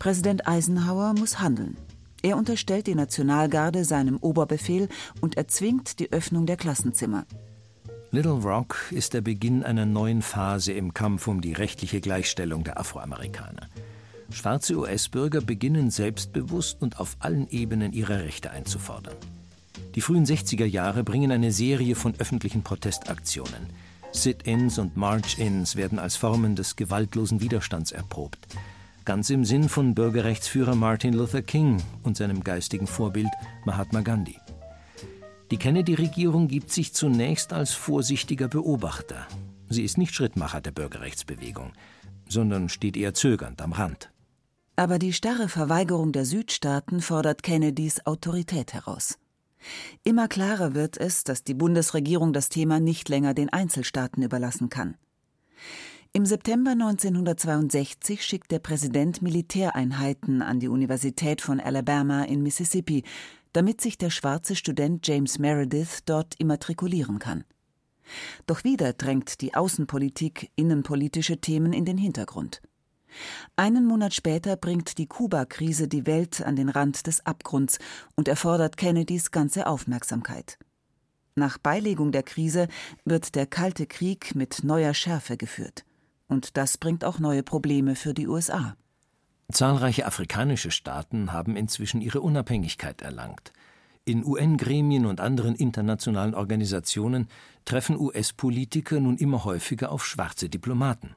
Präsident 0.00 0.48
Eisenhower 0.48 1.14
muss 1.16 1.38
handeln. 1.38 1.76
Er 2.22 2.38
unterstellt 2.38 2.88
die 2.88 2.96
Nationalgarde 2.96 3.84
seinem 3.84 4.16
Oberbefehl 4.16 4.88
und 5.20 5.36
erzwingt 5.36 6.00
die 6.00 6.10
Öffnung 6.10 6.46
der 6.46 6.56
Klassenzimmer. 6.56 7.24
Little 8.12 8.40
Rock 8.40 8.76
ist 8.92 9.14
der 9.14 9.20
Beginn 9.20 9.64
einer 9.64 9.84
neuen 9.84 10.22
Phase 10.22 10.72
im 10.72 10.94
Kampf 10.94 11.26
um 11.26 11.40
die 11.40 11.52
rechtliche 11.52 12.00
Gleichstellung 12.00 12.62
der 12.62 12.78
Afroamerikaner. 12.78 13.68
Schwarze 14.30 14.76
US-Bürger 14.76 15.40
beginnen 15.40 15.90
selbstbewusst 15.90 16.80
und 16.80 17.00
auf 17.00 17.16
allen 17.18 17.48
Ebenen 17.50 17.92
ihre 17.92 18.24
Rechte 18.24 18.50
einzufordern. 18.50 19.16
Die 19.96 20.00
frühen 20.00 20.24
60er 20.24 20.64
Jahre 20.64 21.02
bringen 21.02 21.32
eine 21.32 21.52
Serie 21.52 21.96
von 21.96 22.14
öffentlichen 22.18 22.62
Protestaktionen. 22.62 23.66
Sit-ins 24.12 24.78
und 24.78 24.96
March-ins 24.96 25.74
werden 25.76 25.98
als 25.98 26.16
Formen 26.16 26.54
des 26.54 26.76
gewaltlosen 26.76 27.40
Widerstands 27.40 27.92
erprobt. 27.92 28.46
Ganz 29.04 29.30
im 29.30 29.44
Sinn 29.44 29.68
von 29.68 29.94
Bürgerrechtsführer 29.94 30.74
Martin 30.74 31.12
Luther 31.12 31.42
King 31.42 31.82
und 32.02 32.16
seinem 32.16 32.42
geistigen 32.42 32.86
Vorbild 32.86 33.30
Mahatma 33.64 34.00
Gandhi. 34.00 34.36
Die 35.50 35.58
Kennedy-Regierung 35.58 36.48
gibt 36.48 36.72
sich 36.72 36.92
zunächst 36.92 37.52
als 37.52 37.72
vorsichtiger 37.72 38.48
Beobachter. 38.48 39.26
Sie 39.68 39.84
ist 39.84 39.96
nicht 39.96 40.14
Schrittmacher 40.14 40.60
der 40.60 40.72
Bürgerrechtsbewegung, 40.72 41.72
sondern 42.28 42.68
steht 42.68 42.96
eher 42.96 43.14
zögernd 43.14 43.62
am 43.62 43.72
Rand. 43.72 44.10
Aber 44.74 44.98
die 44.98 45.12
starre 45.12 45.48
Verweigerung 45.48 46.10
der 46.12 46.24
Südstaaten 46.24 47.00
fordert 47.00 47.44
Kennedys 47.44 48.04
Autorität 48.06 48.74
heraus. 48.74 49.18
Immer 50.02 50.26
klarer 50.28 50.74
wird 50.74 50.96
es, 50.96 51.22
dass 51.24 51.44
die 51.44 51.54
Bundesregierung 51.54 52.32
das 52.32 52.48
Thema 52.48 52.80
nicht 52.80 53.08
länger 53.08 53.32
den 53.32 53.52
Einzelstaaten 53.52 54.22
überlassen 54.22 54.68
kann. 54.68 54.96
Im 56.12 56.26
September 56.26 56.72
1962 56.72 58.24
schickt 58.24 58.50
der 58.50 58.58
Präsident 58.58 59.22
Militäreinheiten 59.22 60.42
an 60.42 60.60
die 60.60 60.68
Universität 60.68 61.40
von 61.40 61.60
Alabama 61.60 62.24
in 62.24 62.42
Mississippi, 62.42 63.04
damit 63.56 63.80
sich 63.80 63.96
der 63.96 64.10
schwarze 64.10 64.54
Student 64.54 65.06
James 65.08 65.38
Meredith 65.38 66.00
dort 66.04 66.34
immatrikulieren 66.38 67.18
kann. 67.18 67.44
Doch 68.46 68.64
wieder 68.64 68.92
drängt 68.92 69.40
die 69.40 69.54
Außenpolitik 69.54 70.50
innenpolitische 70.56 71.40
Themen 71.40 71.72
in 71.72 71.86
den 71.86 71.96
Hintergrund. 71.96 72.60
Einen 73.56 73.86
Monat 73.86 74.12
später 74.12 74.56
bringt 74.56 74.98
die 74.98 75.06
Kuba-Krise 75.06 75.88
die 75.88 76.04
Welt 76.04 76.42
an 76.42 76.54
den 76.54 76.68
Rand 76.68 77.06
des 77.06 77.24
Abgrunds 77.24 77.78
und 78.14 78.28
erfordert 78.28 78.76
Kennedys 78.76 79.30
ganze 79.30 79.66
Aufmerksamkeit. 79.66 80.58
Nach 81.34 81.56
Beilegung 81.56 82.12
der 82.12 82.24
Krise 82.24 82.68
wird 83.06 83.34
der 83.34 83.46
Kalte 83.46 83.86
Krieg 83.86 84.34
mit 84.34 84.64
neuer 84.64 84.92
Schärfe 84.92 85.38
geführt. 85.38 85.86
Und 86.28 86.58
das 86.58 86.76
bringt 86.76 87.06
auch 87.06 87.18
neue 87.20 87.42
Probleme 87.42 87.96
für 87.96 88.12
die 88.12 88.28
USA. 88.28 88.76
Zahlreiche 89.52 90.06
afrikanische 90.06 90.70
Staaten 90.70 91.32
haben 91.32 91.56
inzwischen 91.56 92.00
ihre 92.00 92.20
Unabhängigkeit 92.20 93.02
erlangt. 93.02 93.52
In 94.04 94.24
UN-Gremien 94.24 95.06
und 95.06 95.20
anderen 95.20 95.54
internationalen 95.54 96.34
Organisationen 96.34 97.28
treffen 97.64 97.98
US-Politiker 97.98 99.00
nun 99.00 99.16
immer 99.16 99.44
häufiger 99.44 99.90
auf 99.90 100.06
schwarze 100.06 100.48
Diplomaten. 100.48 101.16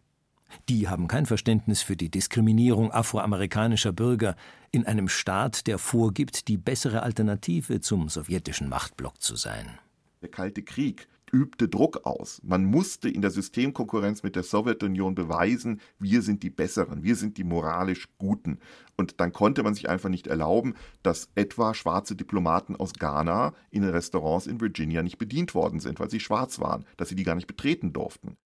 Die 0.68 0.88
haben 0.88 1.08
kein 1.08 1.26
Verständnis 1.26 1.82
für 1.82 1.96
die 1.96 2.10
Diskriminierung 2.10 2.92
afroamerikanischer 2.92 3.92
Bürger 3.92 4.36
in 4.72 4.86
einem 4.86 5.08
Staat, 5.08 5.68
der 5.68 5.78
vorgibt, 5.78 6.48
die 6.48 6.58
bessere 6.58 7.04
Alternative 7.04 7.82
zum 7.82 8.10
sowjetischen 8.10 8.70
Machtblock 8.70 9.22
zu 9.22 9.36
sein. 9.36 9.78
Der 10.22 10.30
Kalte 10.30 10.64
Krieg 10.64 11.08
übte 11.32 11.68
Druck 11.68 12.06
aus. 12.06 12.42
Man 12.44 12.66
musste 12.66 13.10
in 13.10 13.22
der 13.22 13.32
Systemkonkurrenz 13.32 14.24
mit 14.24 14.36
der 14.36 14.44
Sowjetunion 14.44 15.16
beweisen, 15.16 15.82
wir 16.00 16.22
sind 16.22 16.44
die 16.44 16.50
Besseren, 16.50 17.04
wir 17.04 17.16
sind 17.16 17.38
die 17.38 17.44
moralisch 17.44 18.08
Guten. 18.18 18.60
Und 18.98 19.20
dann 19.20 19.32
konnte 19.32 19.64
man 19.64 19.74
sich 19.74 19.90
einfach 19.90 20.10
nicht 20.10 20.28
erlauben, 20.28 20.76
dass 21.04 21.30
etwa 21.36 21.74
schwarze 21.74 22.16
Diplomaten 22.16 22.76
aus 22.76 22.94
Ghana 22.94 23.54
in 23.72 23.84
Restaurants 23.84 24.48
in 24.48 24.62
Virginia 24.62 25.04
nicht 25.04 25.18
bedient 25.18 25.56
worden 25.56 25.80
sind, 25.80 26.00
weil 26.00 26.10
sie 26.10 26.20
schwarz 26.20 26.60
waren, 26.60 26.86
dass 26.98 27.10
sie 27.10 27.16
die 27.16 27.24
gar 27.24 27.36
nicht 27.36 27.48
betreten 27.48 27.94
durften. 27.94 28.38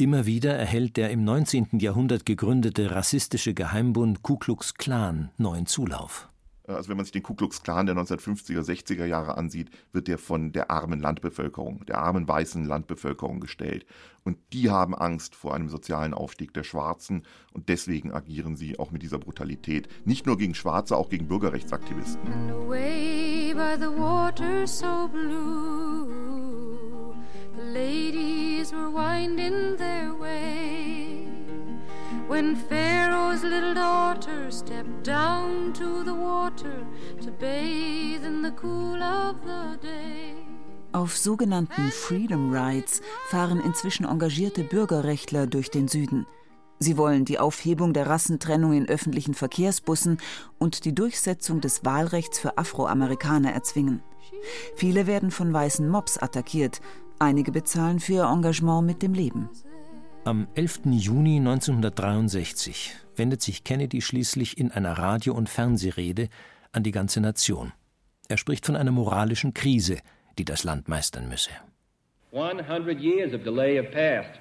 Immer 0.00 0.26
wieder 0.26 0.54
erhält 0.54 0.96
der 0.96 1.10
im 1.10 1.24
19. 1.24 1.80
Jahrhundert 1.80 2.24
gegründete 2.24 2.92
rassistische 2.92 3.52
Geheimbund 3.52 4.22
Ku 4.22 4.36
Klux 4.36 4.74
Klan 4.74 5.30
neuen 5.38 5.66
Zulauf. 5.66 6.28
Äh, 6.68 6.72
also 6.72 6.88
wenn 6.88 6.96
man 6.96 7.04
sich 7.04 7.12
den 7.12 7.22
Ku 7.22 7.34
Klux 7.34 7.62
Klan 7.62 7.86
der 7.86 7.96
1950er, 7.96 8.60
60er 8.60 9.06
Jahre 9.06 9.36
ansieht, 9.36 9.70
wird 9.92 10.08
der 10.08 10.18
von 10.18 10.52
der 10.52 10.70
armen 10.70 11.00
Landbevölkerung, 11.00 11.84
der 11.86 11.98
armen 11.98 12.28
weißen 12.28 12.64
Landbevölkerung 12.64 13.40
gestellt. 13.40 13.86
Und 14.24 14.38
die 14.52 14.70
haben 14.70 14.94
Angst 14.94 15.34
vor 15.34 15.54
einem 15.54 15.68
sozialen 15.68 16.12
Aufstieg 16.12 16.52
der 16.52 16.64
Schwarzen 16.64 17.22
und 17.52 17.68
deswegen 17.68 18.12
agieren 18.12 18.56
sie 18.56 18.78
auch 18.78 18.90
mit 18.90 19.02
dieser 19.02 19.18
Brutalität. 19.18 19.88
Nicht 20.04 20.26
nur 20.26 20.36
gegen 20.36 20.54
Schwarze, 20.54 20.96
auch 20.96 21.08
gegen 21.08 21.28
Bürgerrechtsaktivisten. 21.28 22.52
ladies 27.74 28.72
were 28.72 28.90
winding 28.90 29.76
their 29.76 30.14
way 30.14 30.77
when 32.28 32.54
Pharaoh's 32.54 33.42
little 33.42 33.74
daughter 33.74 34.50
stepped 34.50 35.02
down 35.02 35.72
to 35.72 36.04
the 36.04 36.14
water 36.14 36.84
to 37.22 37.30
bathe 37.32 38.24
in 38.24 38.42
the 38.42 38.52
cool 38.52 39.02
of 39.02 39.36
the 39.44 39.78
day. 39.80 40.34
Auf 40.92 41.16
sogenannten 41.16 41.90
Freedom 41.90 42.52
Rides 42.52 43.02
fahren 43.28 43.60
inzwischen 43.60 44.04
engagierte 44.04 44.62
Bürgerrechtler 44.62 45.46
durch 45.46 45.70
den 45.70 45.88
Süden. 45.88 46.26
Sie 46.78 46.96
wollen 46.96 47.24
die 47.24 47.38
Aufhebung 47.38 47.92
der 47.92 48.06
Rassentrennung 48.06 48.72
in 48.72 48.88
öffentlichen 48.88 49.34
Verkehrsbussen 49.34 50.18
und 50.58 50.84
die 50.84 50.94
Durchsetzung 50.94 51.60
des 51.60 51.84
Wahlrechts 51.84 52.38
für 52.38 52.56
Afroamerikaner 52.56 53.52
erzwingen. 53.52 54.02
Viele 54.76 55.06
werden 55.06 55.30
von 55.30 55.52
weißen 55.52 55.88
Mobs 55.88 56.18
attackiert, 56.18 56.80
einige 57.18 57.52
bezahlen 57.52 58.00
für 58.00 58.12
ihr 58.12 58.24
Engagement 58.24 58.86
mit 58.86 59.02
dem 59.02 59.12
Leben. 59.12 59.48
Am 60.28 60.46
11. 60.56 60.80
Juni 60.90 61.38
1963 61.38 62.92
wendet 63.16 63.40
sich 63.40 63.64
Kennedy 63.64 64.02
schließlich 64.02 64.58
in 64.58 64.70
einer 64.70 64.92
Radio- 64.98 65.32
und 65.32 65.48
Fernsehrede 65.48 66.28
an 66.70 66.82
die 66.82 66.90
ganze 66.90 67.22
Nation. 67.22 67.72
Er 68.28 68.36
spricht 68.36 68.66
von 68.66 68.76
einer 68.76 68.90
moralischen 68.90 69.54
Krise, 69.54 69.96
die 70.36 70.44
das 70.44 70.64
Land 70.64 70.86
meistern 70.86 71.30
müsse. 71.30 71.48
100 72.34 73.00
years 73.00 73.32
of 73.32 73.42
delay 73.42 73.78
have 73.78 73.90
passed 73.90 74.38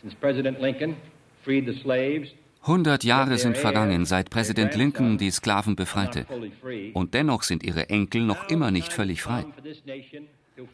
since 0.00 0.16
President 0.16 0.60
Lincoln 0.60 0.96
100 2.62 3.04
Jahre 3.04 3.38
sind 3.38 3.56
vergangen, 3.56 4.04
seit 4.04 4.28
Präsident 4.28 4.74
Lincoln 4.74 5.18
die 5.18 5.30
Sklaven 5.30 5.76
befreite. 5.76 6.26
Und 6.94 7.14
dennoch 7.14 7.44
sind 7.44 7.62
ihre 7.62 7.90
Enkel 7.90 8.22
noch 8.22 8.48
immer 8.48 8.72
nicht 8.72 8.92
völlig 8.92 9.22
frei. 9.22 9.44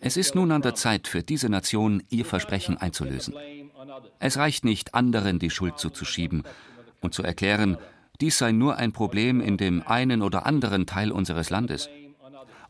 Es 0.01 0.17
ist 0.17 0.35
nun 0.35 0.53
an 0.53 0.63
der 0.63 0.75
Zeit 0.75 1.07
für 1.07 1.23
diese 1.23 1.51
Nation, 1.51 2.03
ihr 2.09 2.25
Versprechen 2.25 2.79
einzulösen. 2.79 3.35
Es 4.19 4.37
reicht 4.37 4.65
nicht, 4.65 4.95
anderen 4.95 5.39
die 5.39 5.51
Schuld 5.51 5.79
zuzuschieben 5.79 6.43
und 7.01 7.15
zu 7.15 7.23
erklären, 7.23 7.79
dies 8.21 8.39
sei 8.39 8.53
nur 8.53 8.77
ein 8.77 8.93
Problem 8.93 9.41
in 9.41 9.57
dem 9.57 9.87
einen 9.87 10.23
oder 10.23 10.47
anderen 10.47 10.87
Teil 10.87 11.13
unseres 11.13 11.51
Landes. 11.51 11.89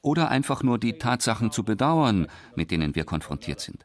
Oder 0.02 0.30
einfach 0.30 0.62
nur 0.62 0.78
die 0.78 0.98
Tatsachen 0.98 1.50
zu 1.50 1.64
bedauern, 1.64 2.28
mit 2.54 2.70
denen 2.70 2.94
wir 2.94 3.04
konfrontiert 3.04 3.60
sind. 3.60 3.84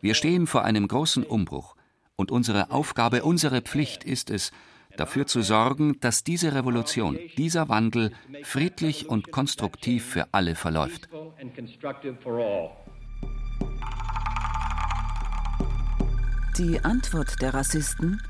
Wir 0.00 0.14
stehen 0.14 0.46
vor 0.46 0.64
einem 0.64 0.88
großen 0.88 1.24
Umbruch. 1.24 1.76
Und 2.14 2.30
unsere 2.30 2.70
Aufgabe, 2.70 3.24
unsere 3.24 3.60
Pflicht 3.60 4.04
ist 4.04 4.30
es, 4.30 4.52
dafür 4.96 5.26
zu 5.26 5.42
sorgen, 5.42 6.00
dass 6.00 6.24
diese 6.24 6.54
Revolution, 6.54 7.18
dieser 7.36 7.68
Wandel 7.68 8.12
friedlich 8.42 9.08
und 9.08 9.30
konstruktiv 9.30 10.04
für 10.06 10.28
alle 10.32 10.54
verläuft. 10.54 11.08
Die 16.58 16.82
Antwort 16.82 17.42
der 17.42 17.52
Rassisten? 17.52 18.22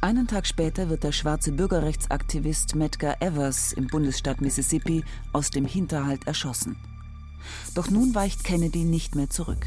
Einen 0.00 0.26
Tag 0.26 0.46
später 0.46 0.88
wird 0.88 1.04
der 1.04 1.12
schwarze 1.12 1.52
Bürgerrechtsaktivist 1.52 2.74
Medgar 2.74 3.20
Evers 3.20 3.74
im 3.74 3.86
Bundesstaat 3.88 4.40
Mississippi 4.40 5.04
aus 5.34 5.50
dem 5.50 5.66
Hinterhalt 5.66 6.26
erschossen. 6.26 6.78
Doch 7.74 7.90
nun 7.90 8.14
weicht 8.14 8.44
Kennedy 8.44 8.84
nicht 8.84 9.14
mehr 9.14 9.28
zurück. 9.28 9.66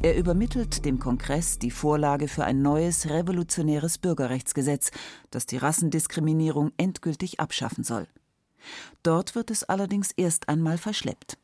Er 0.00 0.16
übermittelt 0.16 0.86
dem 0.86 0.98
Kongress 0.98 1.58
die 1.58 1.70
Vorlage 1.70 2.26
für 2.26 2.46
ein 2.46 2.62
neues 2.62 3.10
revolutionäres 3.10 3.98
Bürgerrechtsgesetz, 3.98 4.90
das 5.30 5.44
die 5.44 5.58
Rassendiskriminierung 5.58 6.72
endgültig 6.78 7.38
abschaffen 7.38 7.84
soll. 7.84 8.06
Dort 9.02 9.34
wird 9.34 9.50
es 9.50 9.62
allerdings 9.62 10.10
erst 10.16 10.48
einmal 10.48 10.78
verschleppt. 10.78 11.36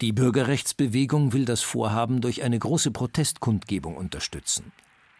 Die 0.00 0.12
Bürgerrechtsbewegung 0.12 1.32
will 1.32 1.44
das 1.44 1.62
Vorhaben 1.62 2.20
durch 2.20 2.44
eine 2.44 2.58
große 2.60 2.92
Protestkundgebung 2.92 3.96
unterstützen. 3.96 4.70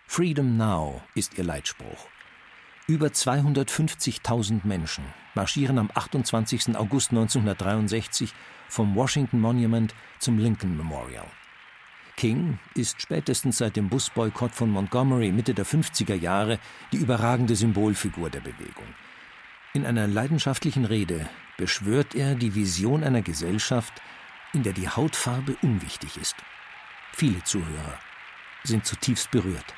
Freedom 0.08 0.56
Now 0.56 1.02
ist 1.14 1.36
ihr 1.36 1.44
Leitspruch. 1.44 2.06
Über 2.86 3.08
250.000 3.08 4.60
Menschen 4.64 5.04
marschieren 5.34 5.78
am 5.78 5.90
28. 5.92 6.74
August 6.76 7.10
1963 7.10 8.32
vom 8.68 8.94
Washington 8.94 9.40
Monument 9.40 9.94
zum 10.18 10.38
Lincoln 10.38 10.74
Memorial. 10.76 11.26
King 12.16 12.58
ist 12.74 13.02
spätestens 13.02 13.58
seit 13.58 13.76
dem 13.76 13.90
Busboykott 13.90 14.54
von 14.54 14.70
Montgomery 14.70 15.32
Mitte 15.32 15.52
der 15.52 15.66
50er 15.66 16.14
Jahre 16.14 16.60
die 16.92 16.98
überragende 16.98 17.56
Symbolfigur 17.56 18.30
der 18.30 18.40
Bewegung. 18.40 18.86
In 19.74 19.84
einer 19.84 20.06
leidenschaftlichen 20.06 20.86
Rede 20.86 21.28
beschwört 21.58 22.14
er 22.14 22.36
die 22.36 22.54
Vision 22.54 23.04
einer 23.04 23.22
Gesellschaft, 23.22 23.92
in 24.54 24.62
der 24.62 24.72
die 24.72 24.88
Hautfarbe 24.88 25.56
unwichtig 25.60 26.16
ist. 26.16 26.36
Viele 27.12 27.42
Zuhörer 27.42 27.98
sind 28.62 28.86
zutiefst 28.86 29.30
berührt. 29.30 29.74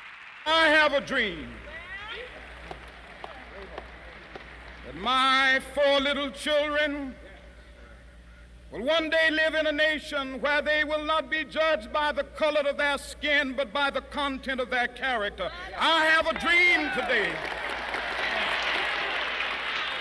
I 0.49 0.67
have 0.69 0.93
a 0.93 1.01
dream 1.01 1.47
that 4.85 4.95
my 4.95 5.59
four 5.75 5.99
little 5.99 6.31
children 6.31 7.13
will 8.71 8.83
one 8.83 9.11
day 9.11 9.29
live 9.29 9.53
in 9.53 9.67
a 9.67 9.71
nation 9.71 10.41
where 10.41 10.63
they 10.63 10.83
will 10.83 11.05
not 11.05 11.29
be 11.29 11.45
judged 11.45 11.93
by 11.93 12.11
the 12.11 12.23
color 12.23 12.61
of 12.67 12.77
their 12.77 12.97
skin, 12.97 13.53
but 13.55 13.71
by 13.71 13.91
the 13.91 14.01
content 14.01 14.59
of 14.59 14.71
their 14.71 14.87
character. 14.87 15.51
I 15.79 16.05
have 16.05 16.25
a 16.27 16.33
dream 16.39 16.89
today. 16.95 17.29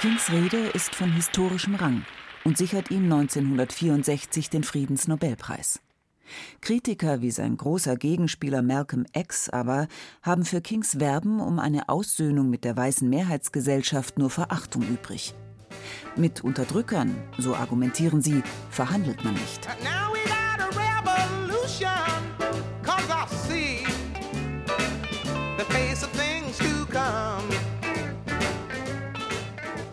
Kings 0.01 0.31
Rede 0.31 0.71
ist 0.75 0.95
von 0.95 1.13
historischem 1.13 1.75
Rang 1.75 2.07
und 2.45 2.57
sichert 2.57 2.91
ihm 2.91 3.05
1964 3.13 4.49
den 4.49 4.65
Friedensnobelpreis. 4.65 5.81
Kritiker 6.61 7.21
wie 7.21 7.31
sein 7.31 7.57
großer 7.57 7.97
Gegenspieler 7.97 8.63
Malcolm 8.63 9.07
X 9.15 9.49
aber 9.49 9.89
haben 10.23 10.45
für 10.45 10.61
Kings 10.61 11.01
Werben 11.01 11.41
um 11.41 11.59
eine 11.59 11.89
Aussöhnung 11.89 12.51
mit 12.51 12.65
der 12.65 12.77
weißen 12.77 13.09
Mehrheitsgesellschaft 13.09 14.19
nur 14.19 14.31
Verachtung 14.31 14.83
übrig. 14.83 15.35
Mit 16.17 16.43
Unterdrückern, 16.43 17.15
so 17.39 17.55
argumentieren 17.55 18.23
sie, 18.23 18.43
verhandelt 18.71 19.25
man 19.25 19.35
nicht. 19.35 19.69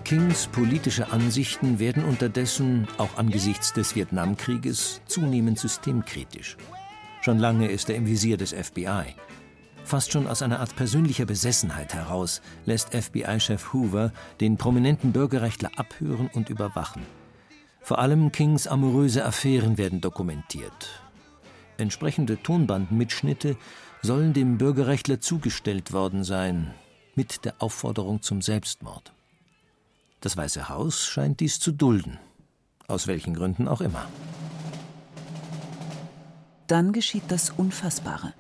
Kings 0.06 0.46
politische 0.46 1.12
Ansichten 1.12 1.80
werden 1.80 2.06
unterdessen, 2.06 2.88
auch 3.00 3.18
angesichts 3.18 3.74
des 3.74 3.96
Vietnamkrieges, 3.96 5.02
zunehmend 5.08 5.58
systemkritisch. 5.58 6.58
Schon 7.22 7.40
lange 7.40 7.70
ist 7.70 7.90
er 7.90 7.96
im 7.96 8.06
Visier 8.06 8.38
des 8.38 8.54
FBI. 8.54 9.16
Fast 9.84 10.12
schon 10.12 10.28
aus 10.28 10.44
einer 10.44 10.60
Art 10.60 10.76
persönlicher 10.76 11.26
Besessenheit 11.26 11.96
heraus 11.96 12.44
lässt 12.66 12.94
FBI-Chef 12.94 13.74
Hoover 13.74 14.14
den 14.40 14.58
prominenten 14.58 15.12
Bürgerrechtler 15.12 15.72
abhören 15.76 16.30
und 16.32 16.52
überwachen. 16.52 17.02
Vor 17.82 17.98
allem 17.98 18.32
Kings 18.32 18.68
amoröse 18.68 19.26
Affären 19.26 19.80
werden 19.80 20.02
dokumentiert. 20.02 21.02
Entsprechende 21.78 22.42
Tonbandenmitschnitte 22.44 23.58
sollen 24.04 24.34
dem 24.34 24.60
Bürgerrechtler 24.60 25.20
zugestellt 25.20 25.94
worden 25.94 26.24
sein, 26.24 26.76
mit 27.16 27.44
der 27.44 27.56
Aufforderung 27.58 28.22
zum 28.22 28.44
Selbstmord. 28.44 29.15
Das 30.26 30.36
Weiße 30.36 30.70
Haus 30.70 31.06
scheint 31.06 31.40
dies 31.40 31.60
zu 31.60 31.72
dulden, 31.72 32.18
aus 32.88 33.06
welchen 33.06 33.36
Gründen 33.36 33.68
auch 33.68 33.80
immer. 33.80 34.08
Dann 36.66 36.94
geschieht 36.94 37.26
das 37.28 37.52
Unfassbare. 37.52 38.34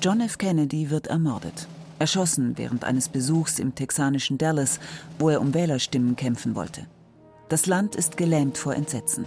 John 0.00 0.22
F. 0.22 0.38
Kennedy 0.38 0.88
wird 0.88 1.08
ermordet. 1.08 1.68
Erschossen 1.98 2.56
während 2.56 2.84
eines 2.84 3.10
Besuchs 3.10 3.58
im 3.58 3.74
texanischen 3.74 4.38
Dallas, 4.38 4.80
wo 5.18 5.28
er 5.28 5.42
um 5.42 5.52
Wählerstimmen 5.52 6.16
kämpfen 6.16 6.54
wollte. 6.54 6.86
Das 7.50 7.66
Land 7.66 7.96
ist 7.96 8.16
gelähmt 8.16 8.56
vor 8.56 8.74
Entsetzen. 8.74 9.26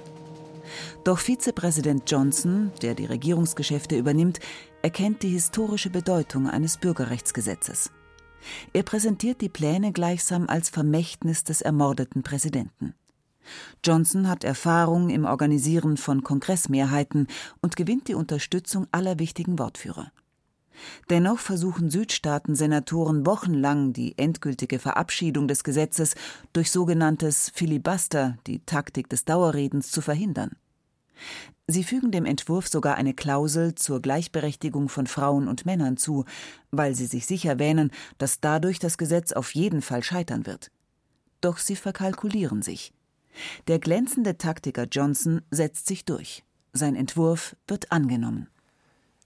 Doch 1.04 1.20
Vizepräsident 1.20 2.10
Johnson, 2.10 2.72
der 2.82 2.96
die 2.96 3.06
Regierungsgeschäfte 3.06 3.96
übernimmt, 3.96 4.40
erkennt 4.82 5.22
die 5.22 5.30
historische 5.30 5.92
Bedeutung 5.92 6.50
eines 6.50 6.78
Bürgerrechtsgesetzes. 6.78 7.92
Er 8.74 8.84
präsentiert 8.84 9.42
die 9.42 9.50
Pläne 9.50 9.92
gleichsam 9.92 10.48
als 10.48 10.70
Vermächtnis 10.70 11.44
des 11.44 11.62
ermordeten 11.62 12.24
Präsidenten. 12.24 12.94
Johnson 13.84 14.30
hat 14.30 14.44
Erfahrung 14.44 15.10
im 15.10 15.26
Organisieren 15.26 15.98
von 15.98 16.24
Kongressmehrheiten 16.24 17.28
und 17.62 17.76
gewinnt 17.76 18.08
die 18.08 18.16
Unterstützung 18.16 18.88
aller 18.92 19.20
wichtigen 19.20 19.60
Wortführer. 19.60 20.12
Dennoch 21.10 21.40
versuchen 21.40 21.90
Südstaaten-Senatoren 21.90 23.26
wochenlang 23.26 23.94
die 23.94 24.18
endgültige 24.18 24.80
Verabschiedung 24.80 25.48
des 25.48 25.64
Gesetzes 25.64 26.16
durch 26.52 26.72
sogenanntes 26.72 27.52
Filibuster, 27.54 28.38
die 28.48 28.60
Taktik 28.60 29.10
des 29.10 29.26
Dauerredens, 29.26 29.92
zu 29.92 30.02
verhindern. 30.02 30.56
Sie 31.68 31.84
fügen 31.84 32.12
dem 32.12 32.26
Entwurf 32.26 32.68
sogar 32.68 32.96
eine 32.96 33.14
Klausel 33.14 33.76
zur 33.76 34.02
Gleichberechtigung 34.02 34.90
von 34.90 35.08
Frauen 35.08 35.48
und 35.48 35.66
Männern 35.66 35.96
zu, 35.96 36.26
weil 36.72 36.94
sie 36.94 37.06
sich 37.06 37.26
sicher 37.26 37.58
wähnen, 37.58 37.92
dass 38.18 38.42
dadurch 38.42 38.80
das 38.80 38.98
Gesetz 38.98 39.32
auf 39.32 39.56
jeden 39.56 39.82
Fall 39.82 40.04
scheitern 40.04 40.46
wird. 40.46 40.72
Doch 41.40 41.58
sie 41.58 41.76
verkalkulieren 41.76 42.62
sich. 42.62 42.94
Der 43.68 43.80
glänzende 43.80 44.38
Taktiker 44.38 44.86
Johnson 44.92 45.42
setzt 45.52 45.88
sich 45.88 46.06
durch. 46.06 46.44
Sein 46.74 46.96
Entwurf 46.96 47.56
wird 47.68 47.92
angenommen. 47.92 48.48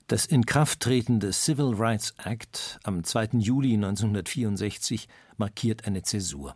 Das 0.08 0.26
Inkrafttreten 0.26 1.20
des 1.20 1.44
Civil 1.44 1.74
Rights 1.76 2.14
Act 2.24 2.80
am 2.84 3.04
2. 3.04 3.40
Juli 3.40 3.74
1964 3.74 5.10
markiert 5.36 5.86
eine 5.86 6.02
Zäsur. 6.04 6.56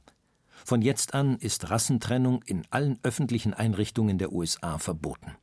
Von 0.66 0.82
jetzt 0.82 1.14
an 1.14 1.38
ist 1.38 1.70
Rassentrennung 1.70 2.44
in 2.44 2.64
allen 2.70 3.00
öffentlichen 3.04 3.54
Einrichtungen 3.54 4.18
der 4.18 4.32
USA 4.32 4.78
verboten. 4.78 5.36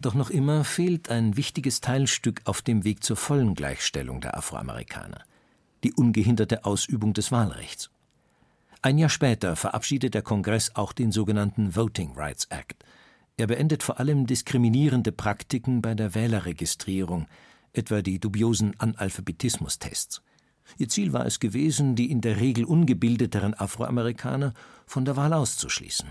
Doch 0.00 0.14
noch 0.14 0.30
immer 0.30 0.64
fehlt 0.64 1.10
ein 1.10 1.36
wichtiges 1.36 1.80
Teilstück 1.80 2.42
auf 2.44 2.62
dem 2.62 2.84
Weg 2.84 3.04
zur 3.04 3.16
vollen 3.16 3.54
Gleichstellung 3.54 4.20
der 4.20 4.36
Afroamerikaner. 4.36 5.24
die 5.84 5.92
ungehinderte 5.94 6.64
Ausübung 6.64 7.12
des 7.12 7.32
Wahlrechts. 7.32 7.90
Ein 8.82 8.98
Jahr 8.98 9.08
später 9.08 9.56
verabschiedet 9.56 10.14
der 10.14 10.22
Kongress 10.22 10.74
auch 10.74 10.92
den 10.92 11.12
sogenannten 11.12 11.76
Voting 11.76 12.12
Rights 12.16 12.46
Act. 12.46 12.84
Er 13.36 13.46
beendet 13.46 13.82
vor 13.82 13.98
allem 13.98 14.26
diskriminierende 14.26 15.12
Praktiken 15.12 15.82
bei 15.82 15.94
der 15.94 16.14
Wählerregistrierung, 16.14 17.26
etwa 17.72 18.02
die 18.02 18.18
dubiosen 18.18 18.78
Analphabetismustests. 18.78 20.22
Ihr 20.78 20.88
Ziel 20.88 21.12
war 21.12 21.26
es 21.26 21.40
gewesen, 21.40 21.94
die 21.96 22.10
in 22.10 22.20
der 22.20 22.40
Regel 22.40 22.64
ungebildeteren 22.64 23.54
Afroamerikaner 23.54 24.54
von 24.86 25.04
der 25.04 25.16
Wahl 25.16 25.32
auszuschließen. 25.32 26.10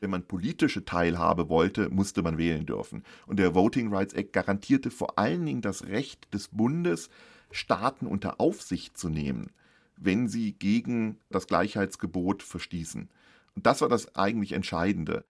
Wenn 0.00 0.10
man 0.10 0.26
politische 0.26 0.84
Teilhabe 0.84 1.48
wollte, 1.48 1.90
musste 1.90 2.22
man 2.22 2.38
wählen 2.38 2.64
dürfen. 2.64 3.04
Und 3.26 3.38
der 3.38 3.54
Voting 3.54 3.92
Rights 3.94 4.14
Act 4.14 4.32
garantierte 4.32 4.90
vor 4.90 5.18
allen 5.18 5.44
Dingen 5.44 5.60
das 5.60 5.86
Recht 5.86 6.32
des 6.32 6.48
Bundes, 6.48 7.10
Staaten 7.50 8.06
unter 8.06 8.40
Aufsicht 8.40 8.96
zu 8.96 9.08
nehmen, 9.08 9.50
wenn 9.96 10.28
sie 10.28 10.52
gegen 10.52 11.18
das 11.28 11.46
Gleichheitsgebot 11.46 12.42
verstießen. 12.42 13.10
Und 13.54 13.66
das 13.66 13.82
war 13.82 13.88
das 13.88 14.14
eigentlich 14.14 14.52
Entscheidende. 14.52 15.24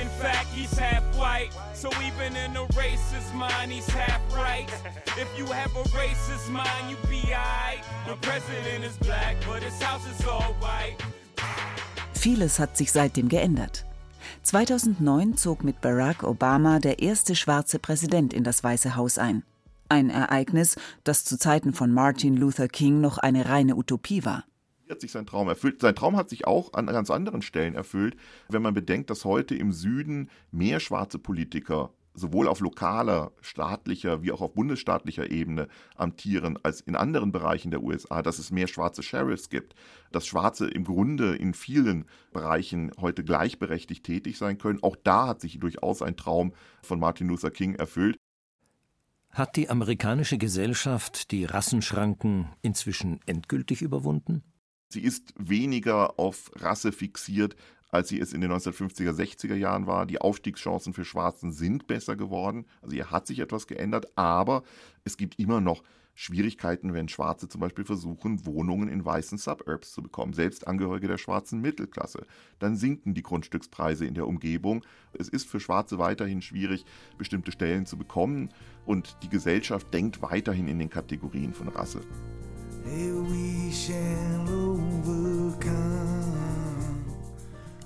In 0.00 0.08
fact, 0.08 0.48
he's 0.54 0.76
half 0.78 1.02
white. 1.16 1.50
So 1.74 1.90
even 2.02 2.36
in 2.36 2.56
a 2.56 2.66
racist 2.74 3.34
mind, 3.34 3.72
he's 3.72 3.86
half 3.88 4.20
right. 4.34 4.68
If 5.18 5.28
you 5.38 5.46
have 5.46 5.70
a 5.76 5.84
racist 5.90 6.48
mind, 6.50 6.90
you 6.90 6.96
be 7.08 7.22
alright. 7.34 7.84
The 8.06 8.16
president 8.16 8.84
is 8.84 8.96
black, 8.98 9.36
but 9.46 9.62
his 9.62 9.80
house 9.82 10.06
is 10.06 10.26
all 10.26 10.54
white. 10.60 10.96
Vieles 12.14 12.58
hat 12.58 12.76
sich 12.76 12.92
seitdem 12.92 13.28
geändert. 13.28 13.84
2009 14.44 15.36
zog 15.36 15.62
mit 15.64 15.80
Barack 15.80 16.22
Obama 16.22 16.78
der 16.78 17.00
erste 17.00 17.34
schwarze 17.34 17.78
Präsident 17.78 18.32
in 18.32 18.44
das 18.44 18.64
Weiße 18.64 18.96
Haus 18.96 19.18
ein. 19.18 19.42
Ein 19.88 20.08
Ereignis, 20.08 20.76
das 21.04 21.24
zu 21.24 21.38
Zeiten 21.38 21.74
von 21.74 21.92
Martin 21.92 22.36
Luther 22.36 22.68
King 22.68 23.00
noch 23.00 23.18
eine 23.18 23.48
reine 23.48 23.76
Utopie 23.76 24.24
war 24.24 24.44
hat 24.92 25.00
sich 25.00 25.12
sein 25.12 25.26
Traum 25.26 25.48
erfüllt. 25.48 25.80
Sein 25.80 25.94
Traum 25.94 26.16
hat 26.16 26.30
sich 26.30 26.46
auch 26.46 26.72
an 26.74 26.86
ganz 26.86 27.10
anderen 27.10 27.42
Stellen 27.42 27.74
erfüllt, 27.74 28.16
wenn 28.48 28.62
man 28.62 28.74
bedenkt, 28.74 29.10
dass 29.10 29.24
heute 29.24 29.54
im 29.54 29.72
Süden 29.72 30.30
mehr 30.50 30.80
schwarze 30.80 31.18
Politiker 31.18 31.90
sowohl 32.14 32.48
auf 32.48 32.60
lokaler, 32.60 33.32
staatlicher 33.40 34.22
wie 34.22 34.32
auch 34.32 34.40
auf 34.40 34.54
bundesstaatlicher 34.54 35.30
Ebene 35.30 35.68
amtieren 35.96 36.58
als 36.62 36.80
in 36.80 36.96
anderen 36.96 37.32
Bereichen 37.32 37.70
der 37.70 37.82
USA, 37.82 38.22
dass 38.22 38.38
es 38.38 38.50
mehr 38.50 38.66
schwarze 38.66 39.02
Sheriffs 39.02 39.48
gibt, 39.48 39.74
dass 40.10 40.26
Schwarze 40.26 40.68
im 40.68 40.84
Grunde 40.84 41.36
in 41.36 41.54
vielen 41.54 42.04
Bereichen 42.32 42.92
heute 43.00 43.24
gleichberechtigt 43.24 44.04
tätig 44.04 44.38
sein 44.38 44.58
können. 44.58 44.82
Auch 44.82 44.96
da 45.02 45.26
hat 45.26 45.40
sich 45.40 45.58
durchaus 45.58 46.02
ein 46.02 46.16
Traum 46.16 46.52
von 46.82 47.00
Martin 47.00 47.28
Luther 47.28 47.50
King 47.50 47.74
erfüllt. 47.74 48.16
Hat 49.30 49.56
die 49.56 49.70
amerikanische 49.70 50.36
Gesellschaft 50.36 51.30
die 51.30 51.46
Rassenschranken 51.46 52.50
inzwischen 52.60 53.20
endgültig 53.24 53.80
überwunden? 53.80 54.42
Sie 54.92 55.00
ist 55.00 55.32
weniger 55.38 56.18
auf 56.18 56.50
Rasse 56.56 56.92
fixiert, 56.92 57.56
als 57.90 58.08
sie 58.08 58.20
es 58.20 58.32
in 58.32 58.40
den 58.42 58.52
1950er, 58.52 59.12
60er 59.12 59.54
Jahren 59.54 59.86
war. 59.86 60.06
Die 60.06 60.20
Aufstiegschancen 60.20 60.92
für 60.92 61.04
Schwarzen 61.04 61.50
sind 61.50 61.86
besser 61.86 62.14
geworden. 62.14 62.66
Also 62.82 62.94
hier 62.94 63.10
hat 63.10 63.26
sich 63.26 63.38
etwas 63.38 63.66
geändert, 63.66 64.06
aber 64.16 64.62
es 65.04 65.16
gibt 65.16 65.38
immer 65.38 65.60
noch 65.60 65.82
Schwierigkeiten, 66.14 66.92
wenn 66.92 67.08
Schwarze 67.08 67.48
zum 67.48 67.62
Beispiel 67.62 67.86
versuchen, 67.86 68.44
Wohnungen 68.44 68.88
in 68.88 69.02
weißen 69.02 69.38
Suburbs 69.38 69.92
zu 69.92 70.02
bekommen, 70.02 70.34
selbst 70.34 70.66
Angehörige 70.66 71.08
der 71.08 71.16
schwarzen 71.16 71.62
Mittelklasse. 71.62 72.26
Dann 72.58 72.76
sinken 72.76 73.14
die 73.14 73.22
Grundstückspreise 73.22 74.04
in 74.04 74.14
der 74.14 74.26
Umgebung. 74.26 74.84
Es 75.14 75.30
ist 75.30 75.48
für 75.48 75.58
Schwarze 75.58 75.98
weiterhin 75.98 76.42
schwierig, 76.42 76.84
bestimmte 77.16 77.50
Stellen 77.50 77.86
zu 77.86 77.96
bekommen 77.96 78.50
und 78.84 79.16
die 79.22 79.30
Gesellschaft 79.30 79.92
denkt 79.94 80.20
weiterhin 80.20 80.68
in 80.68 80.78
den 80.78 80.90
Kategorien 80.90 81.54
von 81.54 81.68
Rasse. 81.68 82.02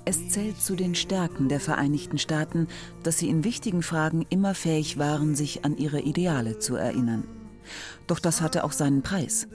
Es 0.09 0.29
zählt 0.29 0.61
zu 0.61 0.77
den 0.77 0.95
Stärken 0.95 1.49
der 1.49 1.59
Vereinigten 1.59 2.17
Staaten, 2.17 2.69
dass 3.03 3.17
sie 3.17 3.27
in 3.27 3.43
wichtigen 3.43 3.83
Fragen 3.83 4.25
immer 4.29 4.55
fähig 4.55 4.97
waren, 4.97 5.35
sich 5.35 5.65
an 5.65 5.75
ihre 5.75 5.99
Ideale 5.99 6.59
zu 6.59 6.77
erinnern. 6.77 7.25
Doch 8.07 8.19
das 8.19 8.39
hatte 8.39 8.63
auch 8.63 8.71
seinen 8.71 9.01
Preis. 9.01 9.49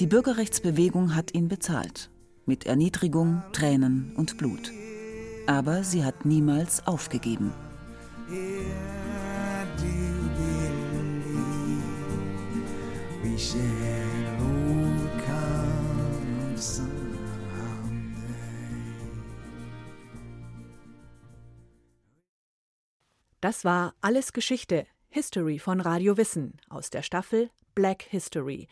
Die 0.00 0.08
Bürgerrechtsbewegung 0.08 1.14
hat 1.14 1.34
ihn 1.34 1.46
bezahlt. 1.46 2.10
Mit 2.46 2.66
Erniedrigung, 2.66 3.44
Tränen 3.52 4.12
und 4.16 4.38
Blut. 4.38 4.72
Aber 5.46 5.84
sie 5.84 6.04
hat 6.04 6.24
niemals 6.24 6.84
aufgegeben. 6.88 7.52
Das 23.46 23.64
war 23.64 23.94
Alles 24.00 24.32
Geschichte, 24.32 24.88
History 25.08 25.60
von 25.60 25.80
Radio 25.80 26.16
Wissen 26.16 26.60
aus 26.68 26.90
der 26.90 27.02
Staffel 27.02 27.48
Black 27.76 28.02
History. 28.02 28.66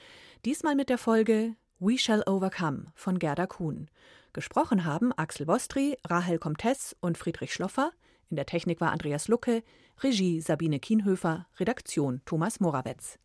Diesmal 0.45 0.75
mit 0.75 0.89
der 0.89 0.99
Folge 0.99 1.55
We 1.79 1.97
Shall 1.97 2.25
Overcome 2.27 2.87
von 2.97 3.21
Gerda 3.21 3.47
Kuhn. 3.47 3.89
Gesprochen 4.33 4.85
haben 4.85 5.13
Axel 5.13 5.47
Bostri, 5.47 5.97
Rahel 6.05 6.41
Comtesse 6.41 6.97
und 7.01 7.17
Friedrich 7.17 7.55
Schloffer. 7.55 7.93
In 8.31 8.37
der 8.37 8.47
Technik 8.47 8.81
war 8.81 8.91
Andreas 8.91 9.29
Lucke, 9.29 9.63
Regie 10.03 10.41
Sabine 10.41 10.81
Kienhöfer, 10.81 11.47
Redaktion 11.61 12.21
Thomas 12.25 12.59
Morawetz. 12.59 13.21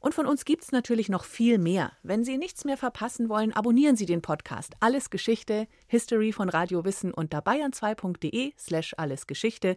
Und 0.00 0.14
von 0.14 0.26
uns 0.26 0.46
gibt 0.46 0.64
es 0.64 0.72
natürlich 0.72 1.10
noch 1.10 1.24
viel 1.24 1.58
mehr. 1.58 1.92
Wenn 2.02 2.24
Sie 2.24 2.38
nichts 2.38 2.64
mehr 2.64 2.78
verpassen 2.78 3.28
wollen, 3.28 3.52
abonnieren 3.52 3.96
Sie 3.96 4.06
den 4.06 4.22
Podcast 4.22 4.74
Alles 4.80 5.10
Geschichte, 5.10 5.68
History 5.88 6.32
von 6.32 6.48
Radio 6.48 6.84
Wissen 6.84 7.12
unter 7.12 7.40
bayern2.de 7.40 8.52
slash 8.58 8.94
allesgeschichte 8.96 9.76